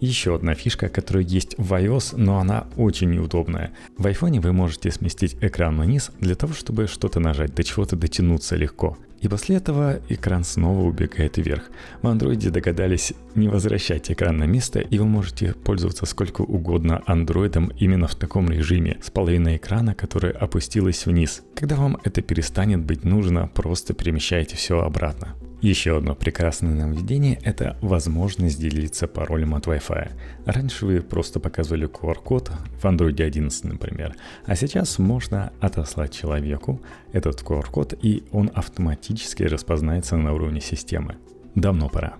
Еще 0.00 0.36
одна 0.36 0.54
фишка, 0.54 0.88
которая 0.88 1.24
есть 1.24 1.56
в 1.58 1.74
iOS, 1.74 2.14
но 2.16 2.38
она 2.38 2.68
очень 2.76 3.10
неудобная. 3.10 3.72
В 3.96 4.06
iPhone 4.06 4.40
вы 4.40 4.52
можете 4.52 4.92
сместить 4.92 5.36
экран 5.40 5.80
вниз 5.80 6.12
для 6.20 6.36
того, 6.36 6.54
чтобы 6.54 6.86
что-то 6.86 7.18
нажать, 7.18 7.54
до 7.54 7.64
чего-то 7.64 7.96
дотянуться 7.96 8.54
легко. 8.54 8.96
И 9.20 9.28
после 9.28 9.56
этого 9.56 10.00
экран 10.08 10.44
снова 10.44 10.86
убегает 10.86 11.36
вверх. 11.38 11.64
В 12.02 12.06
Android 12.06 12.50
догадались 12.50 13.12
не 13.34 13.48
возвращать 13.48 14.10
экран 14.10 14.38
на 14.38 14.44
место, 14.44 14.80
и 14.80 14.98
вы 14.98 15.06
можете 15.06 15.54
пользоваться 15.54 16.06
сколько 16.06 16.42
угодно 16.42 17.02
андроидом 17.06 17.72
именно 17.78 18.06
в 18.06 18.14
таком 18.14 18.50
режиме, 18.50 18.98
с 19.02 19.10
половиной 19.10 19.56
экрана, 19.56 19.94
которая 19.94 20.32
опустилась 20.32 21.06
вниз. 21.06 21.42
Когда 21.54 21.76
вам 21.76 21.98
это 22.04 22.22
перестанет 22.22 22.80
быть 22.80 23.04
нужно, 23.04 23.48
просто 23.48 23.94
перемещайте 23.94 24.56
все 24.56 24.80
обратно. 24.80 25.34
Еще 25.60 25.96
одно 25.96 26.14
прекрасное 26.14 26.72
нововведение– 26.72 27.40
это 27.42 27.76
возможность 27.80 28.60
делиться 28.60 29.08
паролем 29.08 29.56
от 29.56 29.66
Wi-Fi. 29.66 30.12
Раньше 30.46 30.86
вы 30.86 31.00
просто 31.00 31.40
показывали 31.40 31.88
QR-код 31.88 32.52
в 32.80 32.84
Android 32.84 33.20
11, 33.20 33.64
например, 33.64 34.14
а 34.46 34.54
сейчас 34.54 35.00
можно 35.00 35.52
отослать 35.60 36.14
человеку 36.14 36.80
этот 37.12 37.42
QR-код, 37.42 37.98
и 38.00 38.22
он 38.30 38.52
автоматически 38.54 39.42
распознается 39.42 40.16
на 40.16 40.32
уровне 40.32 40.60
системы. 40.60 41.16
Давно 41.56 41.88
пора. 41.88 42.14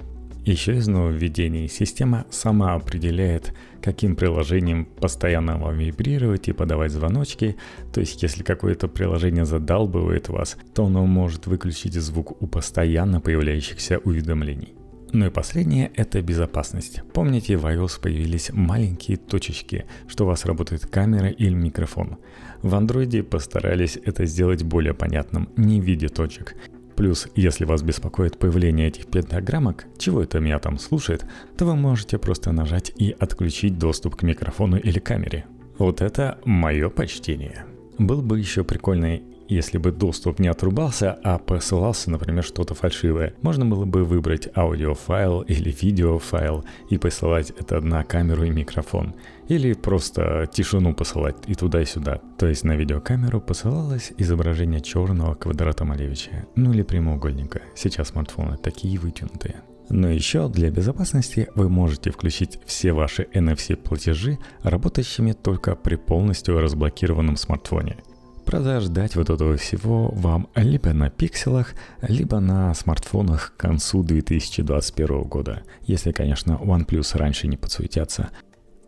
Еще 0.45 0.77
из 0.77 0.89
нововведений 0.89 1.69
система 1.69 2.25
сама 2.31 2.75
определяет, 2.75 3.55
каким 3.89 4.17
приложением 4.17 4.85
постоянно 4.85 5.57
вам 5.57 5.79
вибрировать 5.79 6.49
и 6.49 6.53
подавать 6.53 6.93
звоночки. 6.93 7.57
То 7.91 8.01
есть, 8.01 8.23
если 8.23 8.43
какое-то 8.43 8.87
приложение 8.87 9.47
задалбывает 9.47 10.29
вас, 10.29 10.59
то 10.75 10.85
оно 10.85 11.07
может 11.07 11.47
выключить 11.47 11.95
звук 11.95 12.43
у 12.43 12.47
постоянно 12.47 13.23
появляющихся 13.23 13.99
уведомлений. 13.99 14.75
Ну 15.13 15.27
и 15.27 15.31
последнее– 15.31 15.91
это 15.95 16.21
безопасность. 16.21 17.01
Помните, 17.15 17.57
в 17.57 17.65
iOS 17.65 17.99
появились 18.03 18.51
маленькие 18.53 19.17
точечки, 19.17 19.87
что 20.07 20.25
у 20.25 20.27
вас 20.27 20.45
работает 20.45 20.85
камера 20.85 21.29
или 21.29 21.55
микрофон. 21.55 22.19
В 22.61 22.75
Android 22.75 23.23
постарались 23.23 23.99
это 24.05 24.27
сделать 24.27 24.65
более 24.65 24.93
понятным, 24.93 25.49
не 25.57 25.81
в 25.81 25.85
виде 25.85 26.09
точек. 26.09 26.57
Плюс, 26.99 27.29
если 27.37 27.65
вас 27.65 27.83
беспокоит 27.83 28.39
появление 28.39 28.89
этих 28.89 29.07
пентаграммок, 29.07 29.87
чего 29.99 30.21
это 30.21 30.41
меня 30.41 30.59
там 30.59 30.81
слушает, 30.81 31.25
то 31.57 31.65
вы 31.65 31.77
можете 31.77 32.19
просто 32.19 32.51
нажать 32.51 32.91
и 32.97 33.15
отключить 33.17 33.79
доступ 33.79 34.17
к 34.17 34.25
микрофону 34.25 34.79
или 34.79 34.99
камере. 34.99 35.45
Вот 35.79 36.01
это 36.01 36.41
мое 36.45 36.89
почтение. 36.89 37.67
Был 37.99 38.21
бы 38.21 38.41
еще 38.41 38.65
прикольный 38.65 39.23
если 39.49 39.79
бы 39.79 39.93
доступ 39.93 40.41
не 40.41 40.49
отрубался, 40.49 41.19
а 41.25 41.39
посылался, 41.39 42.11
например, 42.11 42.45
что-то 42.45 42.75
фальшивое, 42.75 43.35
можно 43.41 43.65
было 43.65 43.87
бы 43.87 44.05
выбрать 44.05 44.49
аудиофайл 44.55 45.41
или 45.41 45.75
видеофайл 45.81 46.65
и 46.91 46.99
посылать 46.99 47.51
это 47.59 47.81
на 47.81 48.05
камеру 48.05 48.45
и 48.45 48.51
микрофон. 48.51 49.15
Или 49.49 49.73
просто 49.73 50.47
тишину 50.53 50.95
посылать 50.95 51.37
и 51.47 51.55
туда 51.55 51.81
и 51.81 51.87
сюда. 51.87 52.21
То 52.39 52.47
есть 52.47 52.65
на 52.65 52.77
видеокамеру 52.77 53.41
посылалось 53.41 54.13
изображение 54.19 54.81
черного 54.81 55.35
квадрата 55.35 55.85
Малевича, 55.85 56.47
ну 56.55 56.73
или 56.73 56.83
прямоугольника. 56.83 57.63
Сейчас 57.75 58.09
смартфоны 58.09 58.59
такие 58.59 58.99
вытянутые. 58.99 59.57
Но 59.89 60.09
еще 60.09 60.51
для 60.51 60.71
безопасности 60.71 61.49
вы 61.55 61.71
можете 61.71 62.11
включить 62.11 62.61
все 62.67 62.93
ваши 62.93 63.23
NFC 63.33 63.75
платежи, 63.75 64.39
работающими 64.63 65.33
только 65.33 65.75
при 65.75 65.97
полностью 65.97 66.61
разблокированном 66.61 67.37
смартфоне– 67.37 67.97
подождать 68.51 69.15
вот 69.15 69.29
этого 69.29 69.59
всего 69.59 70.09
вам 70.09 70.49
либо 70.55 70.95
на 70.95 71.11
пикселах, 71.11 71.75
либо 72.01 72.41
на 72.41 72.73
смартфонах 72.75 73.53
к 73.55 73.61
концу 73.61 74.03
2021 74.03 75.23
года, 75.25 75.65
если, 75.83 76.13
конечно, 76.13 76.53
OnePlus 76.53 77.19
раньше 77.19 77.47
не 77.47 77.59
подсуетятся. 77.59 78.31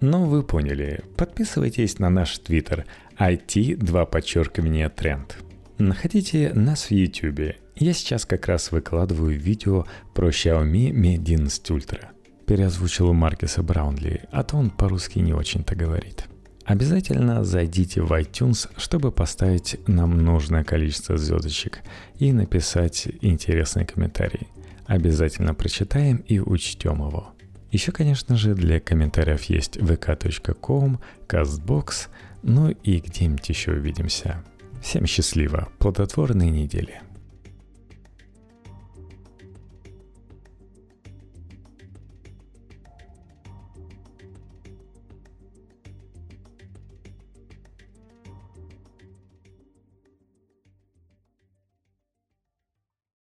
Но 0.00 0.24
вы 0.24 0.42
поняли, 0.42 1.04
подписывайтесь 1.16 1.98
на 1.98 2.08
наш 2.08 2.38
твиттер 2.38 2.86
IT 3.18 3.76
2 3.76 4.06
подчеркивание 4.06 4.88
тренд. 4.88 5.36
Находите 5.76 6.52
нас 6.54 6.84
в 6.84 6.90
YouTube. 6.90 7.56
Я 7.76 7.92
сейчас 7.92 8.24
как 8.24 8.46
раз 8.46 8.72
выкладываю 8.72 9.38
видео 9.38 9.86
про 10.14 10.30
Xiaomi 10.30 10.90
Mi 10.90 11.14
11 11.14 11.70
Ultra. 11.70 12.06
Переозвучил 12.46 13.10
у 13.10 13.12
Маркеса 13.12 13.62
Браунли, 13.62 14.24
а 14.32 14.42
то 14.42 14.56
он 14.56 14.70
по-русски 14.70 15.18
не 15.18 15.34
очень-то 15.34 15.74
говорит. 15.76 16.24
Обязательно 16.64 17.44
зайдите 17.44 18.00
в 18.00 18.10
iTunes, 18.12 18.70
чтобы 18.76 19.12
поставить 19.12 19.76
нам 19.86 20.16
нужное 20.16 20.64
количество 20.64 21.18
звездочек 21.18 21.80
и 22.18 22.32
написать 22.32 23.08
интересный 23.20 23.84
комментарий. 23.84 24.48
Обязательно 24.86 25.52
прочитаем 25.52 26.18
и 26.26 26.38
учтем 26.38 27.06
его. 27.06 27.34
Еще, 27.70 27.92
конечно 27.92 28.36
же, 28.36 28.54
для 28.54 28.80
комментариев 28.80 29.44
есть 29.44 29.76
vk.com, 29.76 31.00
CastBox, 31.28 32.08
ну 32.42 32.70
и 32.70 32.98
где-нибудь 32.98 33.48
еще 33.48 33.72
увидимся. 33.72 34.42
Всем 34.82 35.06
счастливо, 35.06 35.68
плодотворной 35.78 36.50
недели! 36.50 37.00